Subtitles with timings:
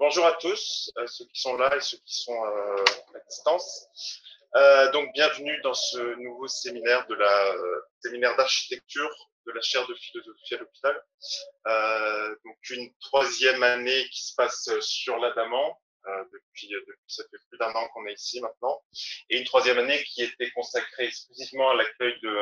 [0.00, 3.86] bonjour à tous, euh, ceux qui sont là et ceux qui sont euh, à distance.
[4.56, 7.54] Euh, donc, bienvenue dans ce nouveau séminaire de la
[8.02, 9.10] séminaire d'architecture
[9.46, 11.02] de la chaire de philosophie à l'hôpital.
[12.44, 15.78] donc, une troisième année qui se passe sur l'Adamant.
[16.32, 16.72] depuis,
[17.06, 18.82] ça fait plus d'un an qu'on est ici maintenant,
[19.28, 22.34] et une troisième année qui était consacrée exclusivement à l'accueil de,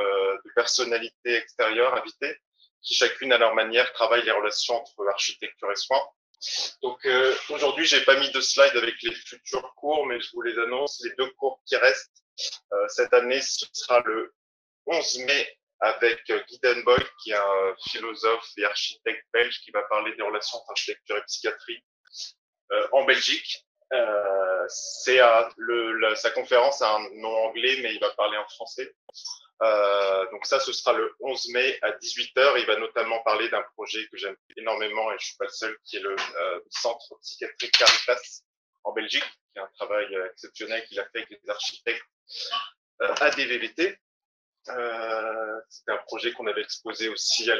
[0.44, 2.36] de personnalités extérieures invitées,
[2.82, 6.06] qui chacune à leur manière travaillent les relations entre architecture et soins.
[6.82, 10.42] Donc euh, aujourd'hui, j'ai pas mis de slide avec les futurs cours, mais je vous
[10.42, 11.02] les annonce.
[11.04, 12.22] Les deux cours qui restent
[12.72, 14.34] euh, cette année, ce sera le
[14.86, 19.82] 11 mai avec euh, Guy Denboy, qui est un philosophe et architecte belge qui va
[19.82, 21.84] parler des relations entre architecture et psychiatrie
[22.72, 23.64] euh, en Belgique.
[24.68, 25.18] C'est
[26.16, 28.94] sa conférence a un nom anglais, mais il va parler en français.
[29.62, 32.60] Euh, donc ça, ce sera le 11 mai à 18h.
[32.60, 35.76] Il va notamment parler d'un projet que j'aime énormément et je suis pas le seul,
[35.84, 38.42] qui est le euh, centre psychiatrique Caritas
[38.84, 42.04] en Belgique, qui est un travail euh, exceptionnel qu'il a fait avec les architectes
[43.02, 43.98] euh, ADVVT.
[44.68, 47.56] Euh, C'était un projet qu'on avait exposé aussi à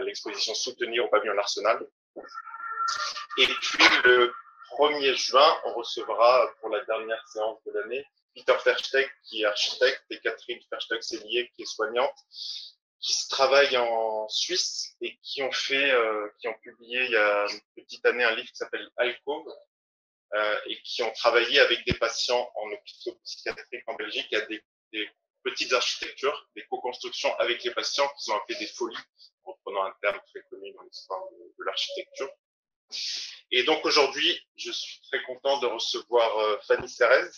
[0.00, 1.86] l'exposition Soutenir au pavillon Arsenal.
[3.38, 4.32] Et puis le
[4.78, 8.06] 1er juin, on recevra pour la dernière séance de l'année
[8.38, 12.16] Peter Versteeg, qui est architecte, et Catherine Versteeg-Sellier, qui est soignante,
[13.00, 17.46] qui travaillent en Suisse et qui ont fait, euh, qui ont publié il y a
[17.50, 19.46] une petite année un livre qui s'appelle Alcove
[20.34, 24.62] euh, et qui ont travaillé avec des patients en hôpital psychiatrique en Belgique à des,
[24.92, 25.08] des
[25.42, 28.96] petites architectures, des co-constructions avec les patients qui ont appelé des folies,
[29.44, 32.30] en prenant un terme très connu dans l'histoire de, l'architecture.
[33.50, 37.30] Et donc aujourd'hui, je suis très content de recevoir euh, Fanny Cérez,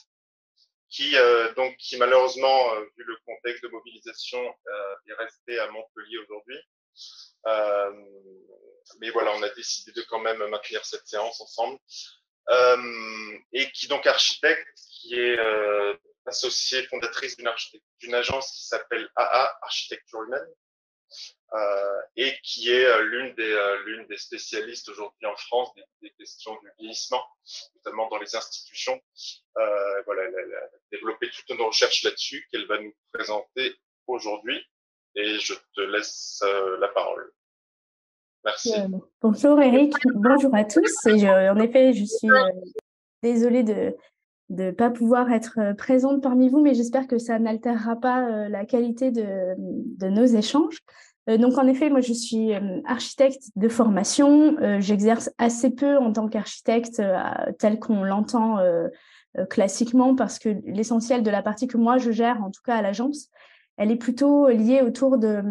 [0.90, 5.70] qui euh, donc qui malheureusement euh, vu le contexte de mobilisation euh, est resté à
[5.70, 6.58] Montpellier aujourd'hui.
[7.46, 7.92] Euh,
[9.00, 11.78] mais voilà, on a décidé de quand même maintenir cette séance ensemble.
[13.52, 15.38] et qui donc architecte, qui est
[16.26, 20.59] associée fondatrice d'une agence qui s'appelle AA Architecture Humaine, euh,
[22.16, 25.70] et qui est euh, l'une des, euh, l'une des spécialistes aujourd'hui en France
[26.02, 27.22] des, questions du vieillissement,
[27.76, 29.00] notamment dans les institutions.
[29.56, 33.74] Euh, voilà, elle, a développé toute une recherche là-dessus qu'elle va nous présenter
[34.06, 34.60] aujourd'hui
[35.14, 36.42] et je te laisse
[36.78, 37.32] la parole.
[38.44, 38.74] Merci.
[39.20, 40.94] bonjour Eric, bonjour à tous.
[41.06, 42.28] En effet, je suis
[43.22, 43.96] désolée de
[44.50, 49.10] ne pas pouvoir être présente parmi vous, mais j'espère que ça n'altérera pas la qualité
[49.10, 50.82] de, de nos échanges.
[51.28, 54.56] Euh, donc, en effet, moi, je suis euh, architecte de formation.
[54.60, 57.02] Euh, j'exerce assez peu en tant qu'architecte
[57.58, 58.58] tel qu'on l'entend
[59.48, 62.82] classiquement parce que l'essentiel de la partie que moi, je gère, en tout cas à
[62.82, 63.28] l'agence,
[63.76, 65.42] elle est plutôt liée autour de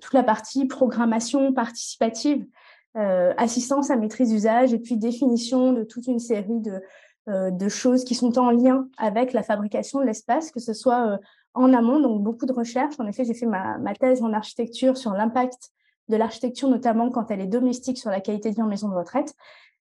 [0.00, 2.46] toute la partie programmation participative,
[2.94, 6.80] assistance à maîtrise d'usage et puis définition de toute une série de,
[7.26, 11.18] de choses qui sont en lien avec la fabrication de l'espace, que ce soit
[11.54, 12.98] en amont, donc beaucoup de recherches.
[12.98, 15.70] En effet, j'ai fait ma, ma, thèse en architecture sur l'impact
[16.08, 18.94] de l'architecture, notamment quand elle est domestique sur la qualité de vie en maison de
[18.94, 19.34] retraite.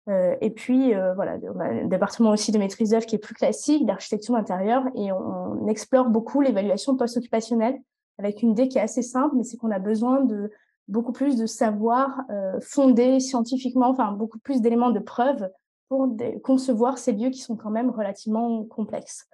[0.09, 3.19] Euh, et puis, euh, voilà, on a un département aussi de maîtrise d'œuvre qui est
[3.19, 7.79] plus classique, d'architecture intérieure, et on, on explore beaucoup l'évaluation post-occupationnelle
[8.17, 10.51] avec une idée qui est assez simple, mais c'est qu'on a besoin de
[10.87, 15.49] beaucoup plus de savoir euh, fondé scientifiquement, enfin beaucoup plus d'éléments de preuve
[15.91, 16.07] pour
[16.41, 19.27] concevoir ces lieux qui sont quand même relativement complexes.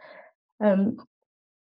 [0.63, 0.90] Euh,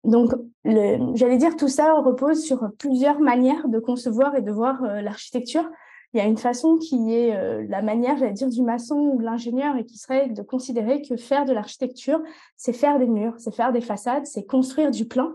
[0.05, 0.31] donc,
[0.63, 5.69] j'allais dire, tout ça repose sur plusieurs manières de concevoir et de voir euh, l'architecture.
[6.13, 9.17] Il y a une façon qui est euh, la manière, j'allais dire, du maçon ou
[9.17, 12.21] de l'ingénieur et qui serait de considérer que faire de l'architecture,
[12.55, 15.33] c'est faire des murs, c'est faire des façades, c'est construire du plan.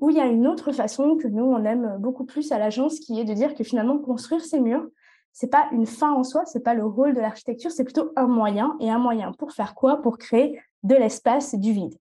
[0.00, 3.00] Ou il y a une autre façon que nous, on aime beaucoup plus à l'agence,
[3.00, 4.88] qui est de dire que finalement, construire ces murs,
[5.34, 8.26] c'est pas une fin en soi, c'est pas le rôle de l'architecture, c'est plutôt un
[8.26, 8.76] moyen.
[8.80, 10.00] Et un moyen pour faire quoi?
[10.00, 11.94] Pour créer de l'espace, du vide.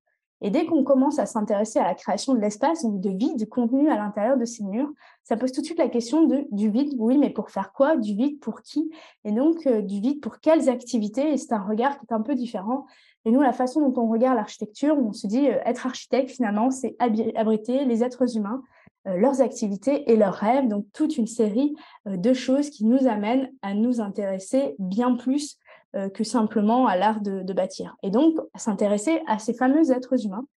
[0.46, 3.90] Et dès qu'on commence à s'intéresser à la création de l'espace, donc de vide contenu
[3.90, 4.92] à l'intérieur de ces murs,
[5.24, 6.94] ça pose tout de suite la question de, du vide.
[6.98, 7.96] Oui, mais pour faire quoi?
[7.96, 8.92] Du vide pour qui?
[9.24, 11.32] Et donc, euh, du vide pour quelles activités?
[11.32, 12.86] Et c'est un regard qui est un peu différent.
[13.26, 16.70] Et nous, la façon dont on regarde l'architecture, on se dit, euh, être architecte, finalement,
[16.72, 18.62] c'est abriter les êtres humains,
[19.06, 20.68] leurs activités et leurs rêves.
[20.68, 21.76] Donc, toute une série
[22.08, 25.58] euh, de choses qui nous amènent à nous intéresser bien plus
[25.96, 27.96] euh, que simplement à l'art de, de, bâtir.
[28.02, 30.48] Et donc, s'intéresser à ces fameux êtres humains.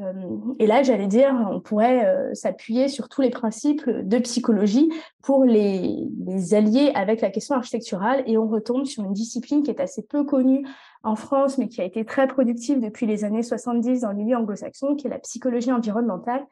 [0.00, 0.12] Euh,
[0.58, 4.90] et là, j'allais dire, on pourrait euh, s'appuyer sur tous les principes de psychologie
[5.22, 8.22] pour les, les, allier avec la question architecturale.
[8.26, 10.66] Et on retombe sur une discipline qui est assez peu connue
[11.04, 14.36] en France, mais qui a été très productive depuis les années 70 dans le milieu
[14.36, 16.46] anglo-saxon, qui est la psychologie environnementale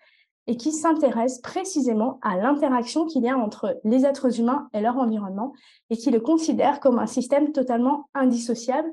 [0.47, 4.97] et qui s'intéresse précisément à l'interaction qu'il y a entre les êtres humains et leur
[4.97, 5.53] environnement
[5.91, 8.91] et qui le considère comme un système totalement indissociable.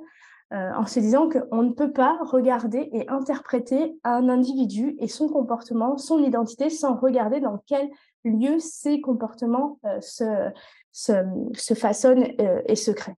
[0.51, 5.97] en se disant qu'on ne peut pas regarder et interpréter un individu et son comportement,
[5.97, 7.89] son identité, sans regarder dans quel
[8.23, 10.49] lieu ces comportements se,
[10.91, 12.27] se, façonnent
[12.65, 13.17] et se créent.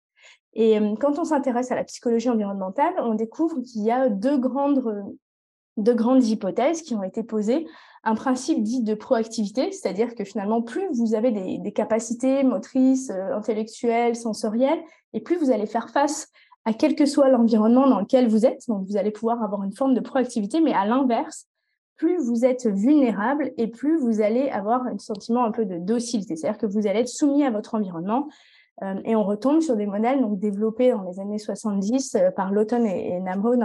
[0.53, 4.83] Et quand on s'intéresse à la psychologie environnementale, on découvre qu'il y a deux grandes,
[5.77, 7.67] deux grandes hypothèses qui ont été posées.
[8.03, 14.15] Un principe dit de proactivité, c'est-à-dire que finalement, plus vous avez des, capacités motrices, intellectuelles,
[14.15, 14.79] sensorielles,
[15.13, 16.29] et plus vous allez faire face
[16.65, 18.67] à quel que soit l'environnement dans lequel vous êtes.
[18.67, 21.47] Donc, vous allez pouvoir avoir une forme de proactivité, mais à l'inverse,
[21.97, 26.35] plus vous êtes vulnérable et plus vous allez avoir un sentiment un peu de docilité,
[26.35, 28.29] c'est-à-dire que vous allez être soumis à votre environnement.
[28.81, 32.53] Euh, et on retombe sur des modèles donc, développés dans les années 70 euh, par
[32.53, 33.55] Lawton et, et Namro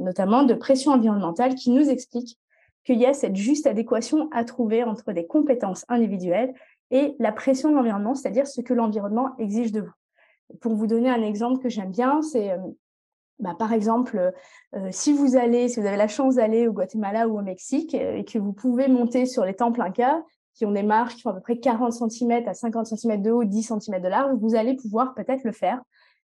[0.00, 2.38] notamment de pression environnementale qui nous expliquent
[2.84, 6.54] qu'il y a cette juste adéquation à trouver entre des compétences individuelles
[6.90, 10.58] et la pression de l'environnement, c'est-à-dire ce que l'environnement exige de vous.
[10.60, 12.58] Pour vous donner un exemple que j'aime bien, c'est euh,
[13.38, 14.32] bah, par exemple,
[14.76, 17.94] euh, si vous allez, si vous avez la chance d'aller au Guatemala ou au Mexique
[17.94, 20.22] euh, et que vous pouvez monter sur les temples Inca,
[20.54, 23.30] qui ont des marches qui font à peu près 40 cm à 50 cm de
[23.30, 25.80] haut, 10 cm de large, vous allez pouvoir peut-être le faire.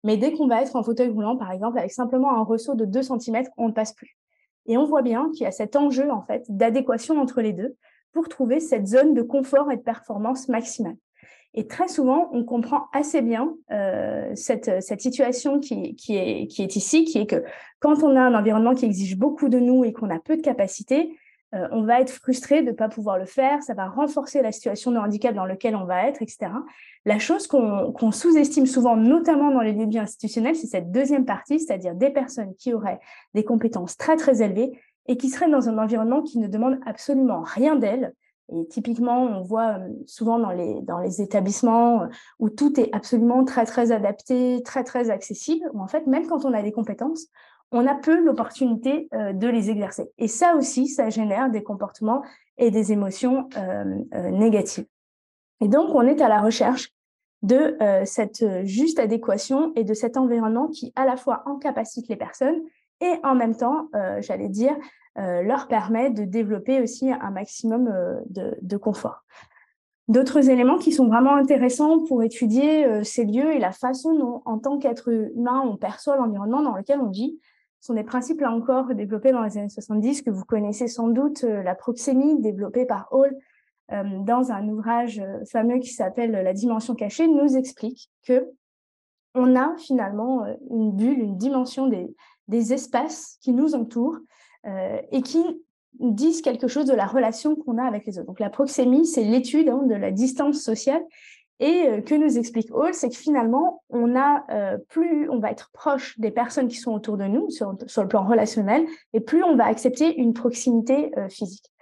[0.02, 2.84] Mais dès qu'on va être en fauteuil roulant, par exemple, avec simplement un ressaut de
[2.84, 4.16] 2 cm, on ne passe plus.
[4.66, 7.76] Et on voit bien qu'il y a cet enjeu, en fait, d'adéquation entre les deux
[8.12, 10.96] pour trouver cette zone de confort et de performance maximale.
[11.56, 16.62] Et très souvent, on comprend assez bien euh, cette, cette situation qui, qui, est, qui
[16.62, 17.44] est ici, qui est que
[17.78, 20.42] quand on a un environnement qui exige beaucoup de nous et qu'on a peu de
[20.42, 21.16] capacités,
[21.54, 24.52] euh, on va être frustré de ne pas pouvoir le faire, ça va renforcer la
[24.52, 26.50] situation de handicap dans laquelle on va être, etc.
[27.04, 31.94] La chose qu'on sous-estime souvent, notamment dans les lieux institutionnels, c'est cette deuxième partie, c'est-à-dire
[31.94, 33.00] des personnes qui auraient
[33.34, 34.72] des compétences très, très élevées
[35.06, 38.12] et qui seraient dans un environnement qui ne demande absolument rien d'elles
[38.52, 42.06] et typiquement, on voit euh, souvent dans les, dans les établissements euh,
[42.38, 46.44] où tout est absolument très, très adapté, très, très accessible, où en fait, même quand
[46.44, 47.28] on a des compétences,
[47.74, 50.10] on a peu l'opportunité euh, de les exercer.
[50.18, 52.22] Et ça aussi, ça génère des comportements
[52.56, 53.48] et des émotions
[54.12, 54.86] négatives.
[55.60, 56.90] Et donc, on est à la recherche
[57.42, 62.62] de cette juste adéquation et de cet environnement qui, à la fois, encapacite les personnes
[63.00, 63.88] et en même temps,
[64.20, 64.76] j'allais dire,
[65.16, 68.20] euh, leur permet de développer aussi un maximum euh,
[68.60, 69.24] de, confort.
[70.08, 74.42] D'autres éléments qui sont vraiment intéressants pour étudier euh, ces lieux et la façon dont,
[74.44, 77.38] en tant qu'être humain, on perçoit l'environnement dans lequel on vit,
[77.84, 81.42] sont des principes, là encore, développés dans les années 70, que vous connaissez sans doute,
[81.42, 83.36] la proxémie, développée par Hall
[83.90, 85.22] dans un ouvrage
[85.52, 88.50] fameux qui s'appelle La dimension cachée, nous explique que
[89.34, 94.18] on a finalement une bulle, une dimension des, espaces qui nous entourent
[94.66, 95.42] euh, et qui
[95.98, 98.26] disent quelque chose de la relation qu'on a avec les autres.
[98.26, 101.02] Donc la proxémie, c'est l'étude hein, de la distance sociale.
[101.64, 104.14] Et euh, que nous explique Hall, c'est que finalement, on
[104.50, 108.08] euh, plus, on va être proche des personnes qui sont autour de nous sur, le
[108.08, 108.84] plan relationnel,
[109.14, 111.72] et plus on va accepter une proximité physique.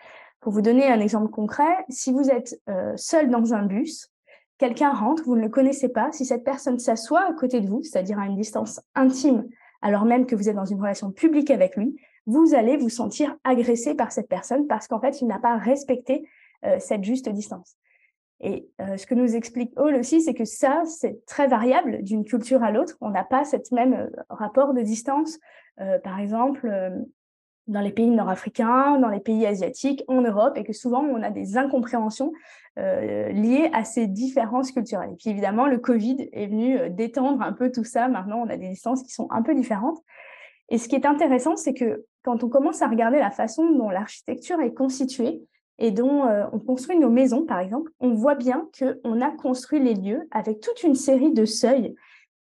[0.40, 2.60] Pour vous donner un exemple concret, si vous êtes
[2.96, 4.08] seul dans un bus,
[4.58, 7.82] quelqu'un rentre, vous ne le connaissez pas, si cette personne s'assoit à côté de vous,
[7.82, 9.48] c'est-à-dire à une distance intime,
[9.80, 11.96] alors même que vous êtes dans une relation publique avec lui,
[12.26, 16.28] vous allez vous sentir agressé par cette personne parce qu'en fait, il n'a pas respecté
[16.64, 17.76] euh, cette juste distance.
[18.42, 22.24] Et euh, ce que nous explique Hall aussi, c'est que ça, c'est très variable d'une
[22.24, 22.96] culture à l'autre.
[23.00, 25.38] On n'a pas cette même euh, rapport de distance.
[26.04, 26.68] par exemple,
[27.66, 31.30] dans les pays nord-africains, dans les pays asiatiques, en Europe, et que souvent on a
[31.30, 32.32] des incompréhensions
[32.76, 35.12] liées à ces différences culturelles.
[35.12, 38.08] Et puis évidemment, le Covid est venu détendre un peu tout ça.
[38.08, 39.98] Maintenant, on a des distances qui sont un peu différentes.
[40.68, 43.90] Et ce qui est intéressant, c'est que quand on commence à regarder la façon dont
[43.90, 45.42] l'architecture est constituée
[45.78, 49.80] et dont euh, on construit nos maisons, par exemple, on voit bien qu'on a construit
[49.80, 51.94] les lieux avec toute une série de seuils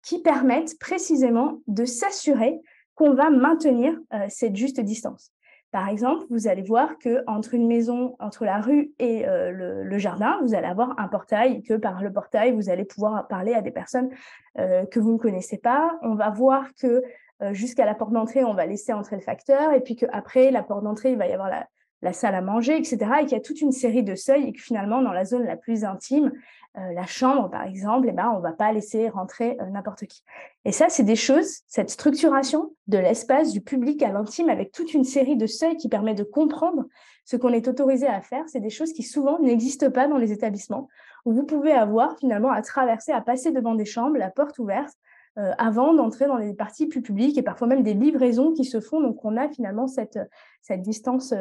[0.02, 2.60] qui permettent précisément de s'assurer
[2.94, 5.32] qu'on va maintenir euh, cette juste distance.
[5.72, 9.98] Par exemple, vous allez voir que entre une maison, entre la rue et euh, le,
[9.98, 13.60] jardin, vous allez avoir un portail, que par le portail, vous allez pouvoir parler à
[13.60, 14.08] des personnes
[14.56, 15.98] que vous ne connaissez pas.
[16.00, 17.02] On va voir que
[17.50, 20.82] jusqu'à la porte d'entrée, on va laisser entrer le facteur, et puis qu'après la porte
[20.82, 21.66] d'entrée, il va y avoir la,
[22.12, 22.96] salle à manger, etc.
[23.20, 25.44] Et qu'il y a toute une série de seuils, et que finalement, dans la zone
[25.44, 26.32] la plus intime,
[26.78, 30.04] euh, la chambre, par exemple, eh ben, on ne va pas laisser rentrer euh, n'importe
[30.04, 30.22] qui.
[30.66, 34.92] Et ça, c'est des choses, cette structuration de l'espace du public à l'intime, avec toute
[34.92, 36.84] une série de seuils qui permet de comprendre
[37.24, 40.32] ce qu'on est autorisé à faire, c'est des choses qui souvent n'existent pas dans les
[40.32, 40.88] établissements,
[41.24, 44.94] où vous pouvez avoir finalement à traverser, à passer devant des chambres, la porte ouverte,
[45.38, 48.80] euh, avant d'entrer dans les parties plus publiques et parfois même des livraisons qui se
[48.80, 49.00] font.
[49.00, 50.18] Donc, on a finalement cette,
[50.62, 51.34] cette distance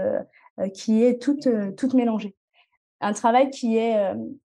[0.73, 2.35] qui est toute, toute mélangée.
[3.01, 3.97] Un travail qui est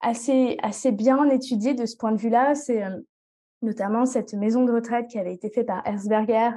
[0.01, 2.83] assez, assez bien étudié de ce point de vue-là, c'est
[3.63, 6.51] notamment cette maison de retraite qui avait été faite par Herzberger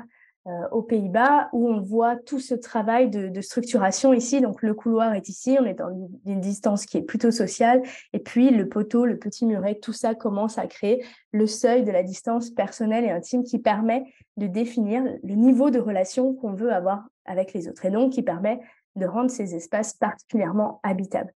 [0.48, 4.42] euh, aux Pays-Bas, où on voit tout ce travail de, structuration ici.
[4.42, 5.90] Donc le couloir est ici, on est dans
[6.28, 7.82] une distance qui est plutôt sociale,
[8.14, 11.92] et puis le poteau, le petit muret, tout ça commence à créer le seuil de
[11.92, 14.04] la distance personnelle et intime qui permet
[14.38, 18.22] de définir le niveau de relation qu'on veut avoir avec les autres, et donc qui
[18.22, 18.60] permet
[18.96, 21.34] de rendre ces espaces particulièrement habitables.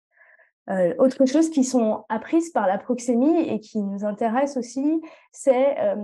[0.70, 5.80] Euh, autre chose qui sont apprises par la proxémie et qui nous intéresse aussi, c'est
[5.80, 5.96] euh,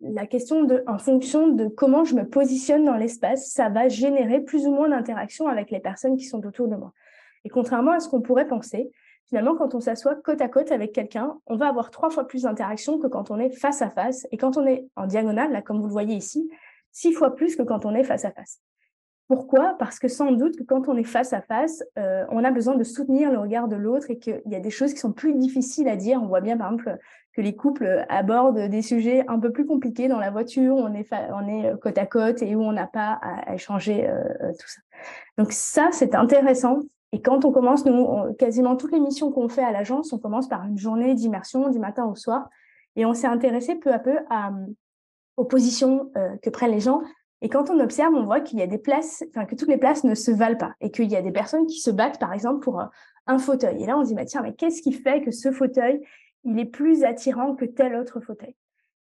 [0.00, 4.40] la question de, en fonction de comment je me positionne dans l'espace, ça va générer
[4.40, 6.92] plus ou moins d'interactions avec les personnes qui sont autour de moi.
[7.44, 8.90] Et contrairement à ce qu'on pourrait penser,
[9.26, 12.42] finalement, quand on s'assoit côte à côte avec quelqu'un, on va avoir trois fois plus
[12.42, 14.26] d'interactions que quand on est face à face.
[14.32, 16.50] Et quand on est en diagonale, comme vous le voyez ici,
[16.92, 18.60] six fois plus que quand on est face à face.
[19.26, 19.74] Pourquoi?
[19.78, 22.74] Parce que sans doute que quand on est face à face, euh, on a besoin
[22.74, 25.34] de soutenir le regard de l'autre et qu'il y a des choses qui sont plus
[25.34, 26.22] difficiles à dire.
[26.22, 26.98] On voit bien, par exemple,
[27.32, 31.08] que les couples abordent des sujets un peu plus compliqués dans la voiture, on est,
[31.32, 34.68] on est euh, côte à côte et où on n'a pas à, échanger euh, tout
[34.68, 34.82] ça.
[35.38, 36.80] Donc ça, c'est intéressant.
[37.12, 40.48] Et quand on commence, nous, quasiment toutes les missions qu'on fait à l'agence, on commence
[40.48, 42.50] par une journée d'immersion du matin au soir.
[42.96, 44.52] Et on s'est intéressé peu à peu à,
[45.36, 46.10] aux positions
[46.42, 47.02] que prennent les gens
[47.44, 49.76] et quand on observe, on voit qu'il y a des places, enfin que toutes les
[49.76, 52.32] places ne se valent pas et qu'il y a des personnes qui se battent, par
[52.32, 52.80] exemple, pour
[53.26, 53.82] un, fauteuil.
[53.82, 56.00] Et là, on se dit, bah, tiens, mais qu'est-ce qui fait que ce fauteuil,
[56.44, 58.56] il est plus attirant que tel autre fauteuil?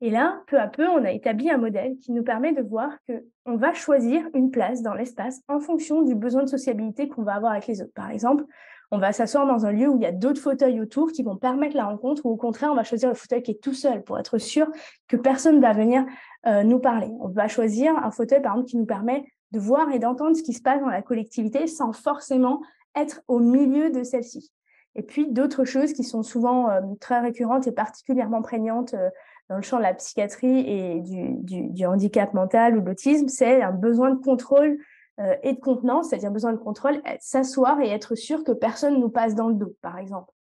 [0.01, 2.97] Et là, peu à peu, on a établi un modèle qui nous permet de voir
[3.07, 7.21] que on va choisir une place dans l'espace en fonction du besoin de sociabilité qu'on
[7.21, 7.93] va avoir avec les autres.
[7.93, 8.45] Par exemple,
[8.93, 11.35] on va s'asseoir dans un lieu où il y a d'autres fauteuils autour qui vont
[11.35, 14.03] permettre la rencontre, ou au contraire, on va choisir le fauteuil qui est tout seul
[14.03, 14.67] pour être sûr
[15.07, 16.05] que personne ne va venir
[16.45, 17.09] euh, nous parler.
[17.19, 20.43] On va choisir un fauteuil, par exemple, qui nous permet de voir et d'entendre ce
[20.43, 22.61] qui se passe dans la collectivité sans forcément
[22.95, 24.51] être au milieu de celle-ci.
[24.93, 29.09] Et puis d'autres choses qui sont souvent euh, très récurrentes et particulièrement prégnantes euh,
[29.49, 33.63] dans le champ de la psychiatrie et du, du handicap mental ou de l'autisme, c'est
[33.63, 34.77] un besoin de contrôle
[35.19, 39.09] euh, et de contenance, c'est-à-dire besoin de contrôle, s'asseoir et être sûr que personne nous
[39.09, 40.31] passe dans le dos, par exemple.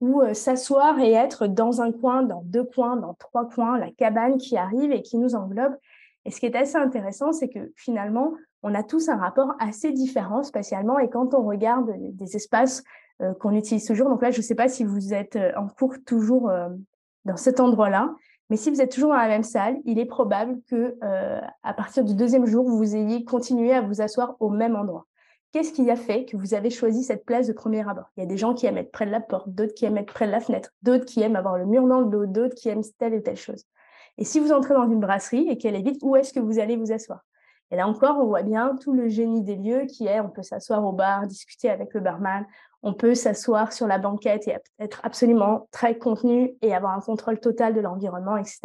[0.00, 3.90] Ou euh, s'asseoir et être dans un coin, dans deux coins, dans trois coins, la
[3.90, 5.76] cabane qui arrive et qui nous englobe.
[6.24, 9.92] Et ce qui est assez intéressant, c'est que finalement, on a tous un rapport assez
[9.92, 10.98] différent spatialement.
[10.98, 12.82] Et quand on regarde des espaces
[13.20, 15.96] euh, qu'on utilise toujours, donc là, je ne sais pas si vous êtes en cours
[16.06, 16.50] toujours
[17.24, 18.14] dans cet endroit-là,
[18.52, 21.72] mais si vous êtes toujours dans la même salle, il est probable que euh, à
[21.72, 25.06] partir du deuxième jour, vous ayez continué à vous asseoir au même endroit.
[25.52, 28.10] Qu'est-ce qui a fait que vous avez choisi cette place de premier abord?
[28.14, 29.96] Il y a des gens qui aiment être près de la porte, d'autres qui aiment
[29.96, 32.54] être près de la fenêtre, d'autres qui aiment avoir le mur dans le dos, d'autres
[32.54, 33.64] qui aiment telle et telle chose.
[34.18, 36.58] Et si vous entrez dans une brasserie et qu'elle est vide, où est-ce que vous
[36.58, 37.24] allez vous asseoir?
[37.70, 40.42] Et là encore, on voit bien tout le génie des lieux qui est, on peut
[40.42, 42.44] s'asseoir au bar, discuter avec le barman,
[42.82, 47.38] on peut s'asseoir sur la banquette et être absolument très contenu et avoir un contrôle
[47.38, 48.60] total de l'environnement, etc.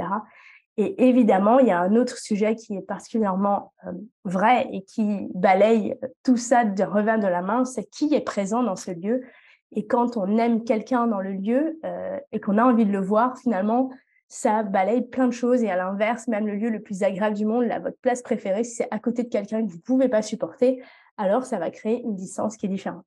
[0.77, 3.91] Et évidemment, il y a un autre sujet qui est particulièrement euh,
[4.25, 8.61] vrai et qui balaye tout ça de revers de la main, c'est qui est présent
[8.61, 9.23] dans ce lieu.
[9.71, 13.01] Et quand on aime quelqu'un dans le lieu euh, et qu'on a envie de le
[13.01, 13.89] voir, finalement,
[14.27, 15.63] ça balaye plein de choses.
[15.63, 18.63] Et à l'inverse, même le lieu le plus agréable du monde, là, votre place préférée,
[18.63, 20.83] si c'est à côté de quelqu'un que vous ne pouvez pas supporter,
[21.17, 23.05] alors ça va créer une distance qui est différente.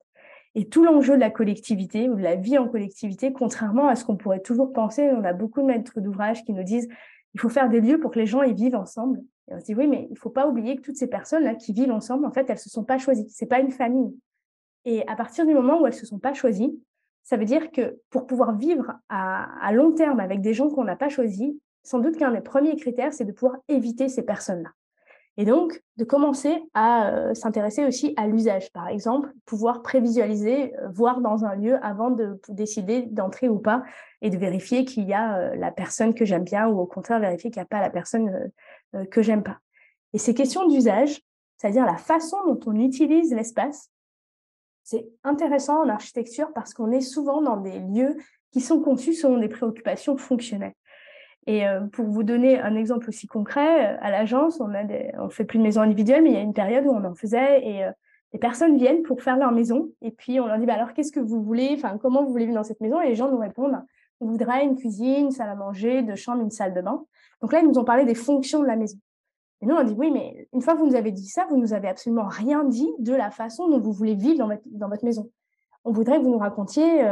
[0.54, 4.04] Et tout l'enjeu de la collectivité ou de la vie en collectivité, contrairement à ce
[4.04, 6.88] qu'on pourrait toujours penser, on a beaucoup de maîtres d'ouvrage qui nous disent
[7.34, 9.20] il faut faire des lieux pour que les gens y vivent ensemble.
[9.48, 11.54] Et on se dit oui, mais il ne faut pas oublier que toutes ces personnes-là
[11.54, 13.28] qui vivent ensemble, en fait, elles ne se sont pas choisies.
[13.30, 14.12] Ce n'est pas une famille.
[14.84, 16.76] Et à partir du moment où elles ne se sont pas choisies,
[17.22, 20.84] ça veut dire que pour pouvoir vivre à, à long terme avec des gens qu'on
[20.84, 21.52] n'a pas choisis,
[21.84, 24.70] sans doute qu'un des premiers critères, c'est de pouvoir éviter ces personnes-là.
[25.40, 28.70] Et donc, de commencer à euh, s'intéresser aussi à l'usage.
[28.74, 33.82] Par exemple, pouvoir prévisualiser, euh, voir dans un lieu avant de décider d'entrer ou pas
[34.20, 37.20] et de vérifier qu'il y a euh, la personne que j'aime bien ou au contraire
[37.20, 38.50] vérifier qu'il n'y a pas la personne
[39.10, 39.56] que j'aime pas.
[40.12, 41.22] Et ces questions d'usage,
[41.56, 43.88] c'est-à-dire la façon dont on utilise l'espace,
[44.82, 48.18] c'est intéressant en architecture parce qu'on est souvent dans des lieux
[48.52, 50.74] qui sont conçus selon des préoccupations fonctionnelles.
[51.46, 54.82] Et euh, pour vous donner un exemple aussi concret, euh, à l'agence, on a
[55.30, 57.66] fait plus de maisons individuelles, mais il y a une période où on en faisait
[57.66, 57.90] et euh,
[58.32, 61.10] les personnes viennent pour faire leur maison et puis on leur dit bah alors qu'est-ce
[61.10, 63.00] que vous voulez, enfin comment vous voulez vivre dans cette maison?
[63.00, 63.82] Et les gens nous répondent
[64.22, 67.02] on voudrait une cuisine, une salle à manger, deux chambres, une salle de bain.
[67.40, 68.98] Donc là ils nous ont parlé des fonctions de la maison.
[69.62, 71.56] Et nous on dit oui mais une fois que vous nous avez dit ça, vous
[71.56, 75.30] nous avez absolument rien dit de la façon dont vous voulez vivre dans votre maison.
[75.84, 77.02] On voudrait que vous nous racontiez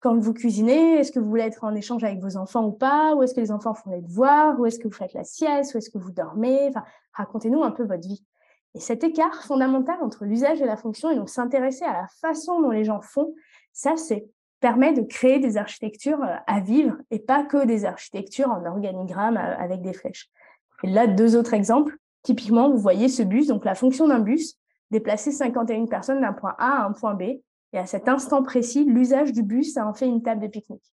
[0.00, 3.14] quand vous cuisinez, est-ce que vous voulez être en échange avec vos enfants ou pas?
[3.14, 4.58] Ou est-ce que les enfants font les devoirs?
[4.60, 5.74] Ou est-ce que vous faites la sieste?
[5.74, 6.68] Ou est-ce que vous dormez?
[6.68, 8.24] Enfin, Racontez-nous un peu votre vie.
[8.74, 12.60] Et cet écart fondamental entre l'usage et la fonction, et donc s'intéresser à la façon
[12.60, 13.34] dont les gens font,
[13.72, 14.28] ça, c'est
[14.60, 19.82] permet de créer des architectures à vivre et pas que des architectures en organigramme avec
[19.82, 20.30] des flèches.
[20.82, 21.96] Et là, deux autres exemples.
[22.22, 24.58] Typiquement, vous voyez ce bus, donc la fonction d'un bus,
[24.90, 27.22] déplacer 51 personnes d'un point A à un point B.
[27.76, 30.94] Et à cet instant précis, l'usage du bus, ça en fait une table de pique-nique.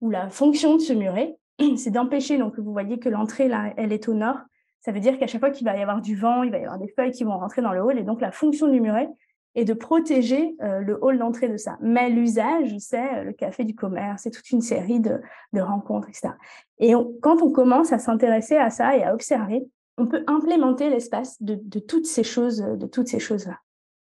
[0.00, 1.36] Ou la fonction de ce muret,
[1.76, 4.38] c'est d'empêcher, donc vous voyez que l'entrée, là, elle est au nord.
[4.80, 6.62] Ça veut dire qu'à chaque fois qu'il va y avoir du vent, il va y
[6.62, 7.98] avoir des feuilles qui vont rentrer dans le hall.
[7.98, 9.10] Et donc, la fonction du muret
[9.54, 11.76] est de protéger euh, le hall d'entrée de ça.
[11.82, 15.20] Mais l'usage, c'est euh, le café du commerce, c'est toute une série de,
[15.52, 16.30] rencontres, etc.
[16.78, 19.62] Et quand on commence à s'intéresser à ça et à observer,
[19.98, 23.58] on peut implémenter l'espace de, de, toutes ces choses, de toutes ces choses-là.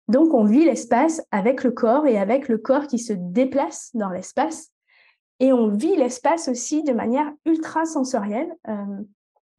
[0.08, 4.10] Donc, on vit l'espace avec le corps et avec le corps qui se déplace dans
[4.10, 4.72] l'espace
[5.40, 8.56] et on vit l'espace aussi de manière ultra sensorielle.
[8.68, 9.04] Euh,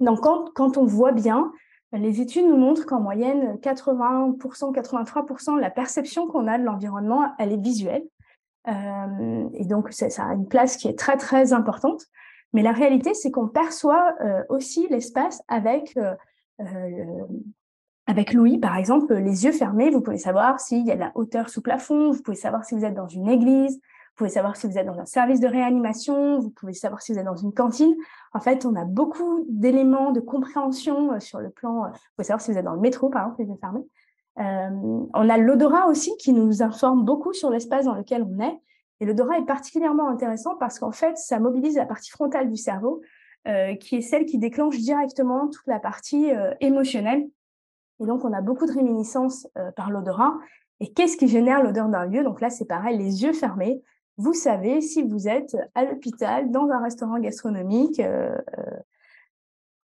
[0.00, 1.52] donc, quand, on voit bien,
[1.92, 7.52] les études nous montrent qu'en moyenne, 80%, 83%, la perception qu'on a de l'environnement, elle
[7.52, 8.04] est visuelle.
[8.68, 12.04] Euh, et donc, ça a une place qui est très, très importante.
[12.52, 15.96] Mais la réalité, c'est qu'on perçoit euh, aussi l'espace avec,
[18.08, 19.90] avec l'ouïe, par exemple, les yeux fermés.
[19.90, 22.74] Vous pouvez savoir s'il y a de la hauteur sous plafond, vous pouvez savoir si
[22.74, 25.46] vous êtes dans une église, vous pouvez savoir si vous êtes dans un service de
[25.46, 27.94] réanimation, vous pouvez savoir si vous êtes dans une cantine.
[28.32, 31.84] En fait, on a beaucoup d'éléments de compréhension euh, sur le plan.
[31.84, 33.86] Euh, vous pouvez savoir si vous êtes dans le métro, par exemple, les yeux fermés.
[34.38, 38.58] Euh, on a l'odorat aussi qui nous informe beaucoup sur l'espace dans lequel on est.
[39.00, 43.02] Et l'odorat est particulièrement intéressant parce qu'en fait, ça mobilise la partie frontale du cerveau,
[43.80, 47.28] qui est celle qui déclenche directement toute la partie émotionnelle.
[48.00, 50.34] Et donc, on a beaucoup de réminiscences par l'odorat.
[50.80, 52.22] Et qu'est-ce qui génère l'odeur d'un lieu?
[52.22, 53.82] Donc là, c'est pareil, les yeux fermés
[54.18, 58.36] vous savez si vous êtes à l'hôpital, dans un restaurant gastronomique, euh,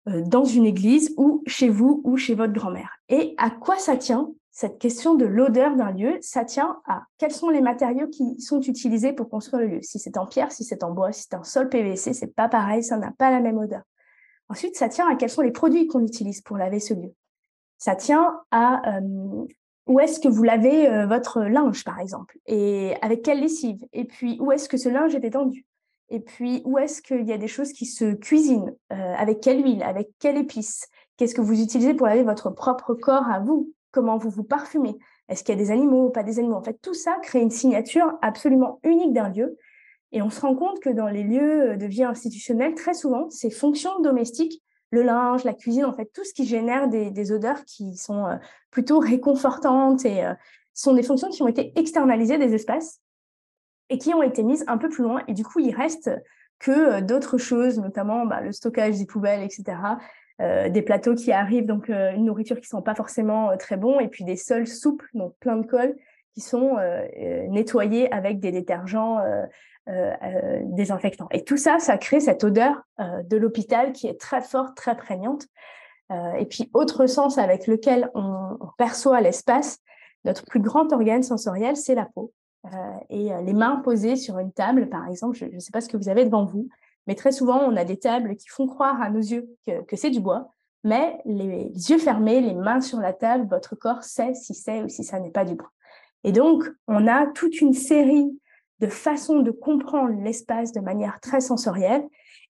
[0.08, 2.98] euh, dans une église ou chez vous ou chez votre grand-mère.
[3.08, 6.18] Et à quoi ça tient cette question de l'odeur d'un lieu?
[6.22, 9.82] Ça tient à quels sont les matériaux qui sont utilisés pour construire le lieu.
[9.82, 12.48] Si c'est en pierre, si c'est en bois, si c'est en sol PVC, c'est pas
[12.48, 13.82] pareil, ça n'a pas la même odeur.
[14.48, 17.14] Ensuite, ça tient à quels sont les produits qu'on utilise pour laver ce lieu.
[17.78, 19.46] Ça tient à euh,
[19.86, 24.04] où est-ce que vous lavez euh, votre linge, par exemple, et avec quelle lessive, et
[24.04, 25.64] puis où est-ce que ce linge est étendu,
[26.08, 29.62] et puis où est-ce qu'il y a des choses qui se cuisinent, euh, avec quelle
[29.62, 33.72] huile, avec quelle épice, qu'est-ce que vous utilisez pour laver votre propre corps à vous,
[33.92, 34.96] comment vous vous parfumez,
[35.28, 36.56] est-ce qu'il y a des animaux ou pas des animaux?
[36.56, 39.56] En fait, tout ça crée une signature absolument unique d'un lieu,
[40.12, 43.50] et on se rend compte que dans les lieux de vie institutionnelle, très souvent, ces
[43.50, 47.96] fonctions domestiques le linge, la cuisine, en fait, tout ce qui génère des, odeurs qui
[47.96, 48.36] sont euh,
[48.70, 50.34] plutôt réconfortantes et euh,
[50.74, 53.00] sont des fonctions qui ont été externalisées des espaces
[53.88, 55.22] et qui ont été mises un peu plus loin.
[55.28, 56.10] Et du coup, il reste
[56.58, 59.78] que euh, d'autres choses, notamment bah, le stockage des poubelles, etc.
[60.38, 64.08] des plateaux qui arrivent, donc une nourriture qui ne sont pas forcément très bons, et
[64.08, 65.96] puis des sols souples, donc plein de colle,
[66.34, 66.76] qui sont
[67.48, 69.18] nettoyés avec des détergents
[69.88, 71.28] euh, euh, désinfectants.
[71.30, 74.96] Et tout ça, ça crée cette odeur euh, de l'hôpital qui est très forte, très
[74.96, 75.46] prégnante.
[76.38, 79.78] et puis, autre sens avec lequel on, perçoit l'espace,
[80.24, 82.32] notre plus grand organe sensoriel, c'est la peau.
[83.10, 85.96] et les mains posées sur une table, par exemple, je ne sais pas ce que
[85.96, 86.68] vous avez devant vous,
[87.06, 90.10] mais très souvent, on a des tables qui font croire à nos yeux que, c'est
[90.10, 90.50] du bois,
[90.82, 94.88] mais les, yeux fermés, les mains sur la table, votre corps sait si c'est ou
[94.88, 95.70] si ça n'est pas du bois.
[96.24, 98.36] Et donc, on a toute une série
[98.80, 102.06] de façon de comprendre l'espace de manière très sensorielle.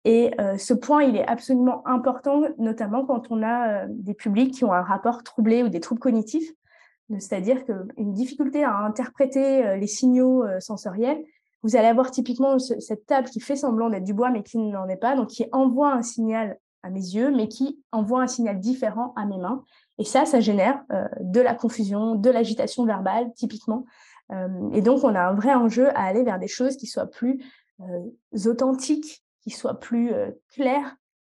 [0.05, 4.53] Et euh, ce point, il est absolument important, notamment quand on a euh, des publics
[4.53, 6.49] qui ont un rapport troublé ou des troubles cognitifs,
[7.10, 11.23] c'est-à-dire qu'une difficulté à interpréter euh, les signaux sensoriels.
[11.63, 14.88] Vous allez avoir typiquement cette table qui fait semblant d'être du bois, mais qui n'en
[14.88, 18.62] est pas, donc qui envoie un signal à mes yeux, mais qui envoie un signal
[18.62, 19.65] différent à mes mains.
[19.97, 20.82] Et ça, ça génère
[21.19, 23.84] de la confusion, de l'agitation verbale, typiquement.
[24.31, 27.07] Euh, et donc, on a un vrai enjeu à aller vers des choses qui soient
[27.07, 27.43] plus
[27.81, 30.95] euh, authentiques, qui soient plus euh, claires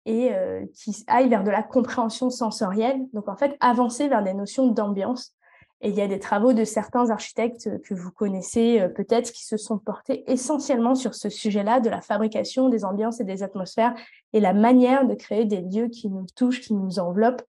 [0.06, 0.32] et
[0.74, 3.00] qui aillent vers de la compréhension sensorielle.
[3.14, 5.36] Donc, en fait, avancer vers des notions d'ambiance.
[5.82, 9.56] Et il y a des travaux de certains architectes que vous connaissez peut-être qui se
[9.56, 13.94] sont portés essentiellement sur ce sujet-là, de la fabrication des ambiances et des atmosphères
[14.34, 17.44] et la manière de créer des lieux qui nous touchent, qui nous enveloppent.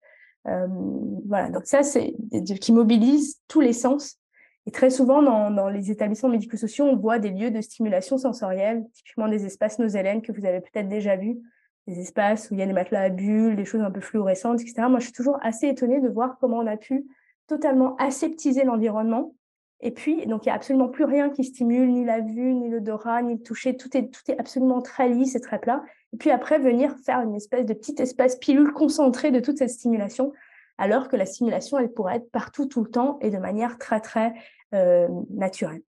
[0.45, 2.15] voilà, donc ça, c'est
[2.61, 4.20] qui mobilise tous les sens
[4.71, 9.27] et très souvent, dans, les établissements médico-sociaux, on voit des lieux de stimulation sensorielle, typiquement
[9.27, 11.39] des espaces nosélènes que vous avez peut-être déjà vus,
[11.89, 14.61] des espaces où il y a des matelas à bulles, des choses un peu fluorescentes,
[14.61, 14.83] etc.
[14.89, 17.05] Moi, je suis toujours assez étonnée de voir comment on a pu
[17.49, 19.35] totalement aseptiser l'environnement.
[19.81, 22.71] Et puis, donc, il n'y a absolument plus rien qui stimule, ni la vue, ni
[22.71, 23.77] l'odorat, ni le toucher.
[23.77, 25.83] Tout est, tout est absolument très lisse et très plat.
[26.13, 29.71] Et puis après, venir faire une espèce de petit espace pilule concentré de toute cette
[29.71, 30.33] stimulation
[30.81, 34.01] alors que la stimulation, elle pourrait être partout, tout le temps et de manière très,
[34.01, 34.33] très
[34.75, 35.83] euh, naturelle.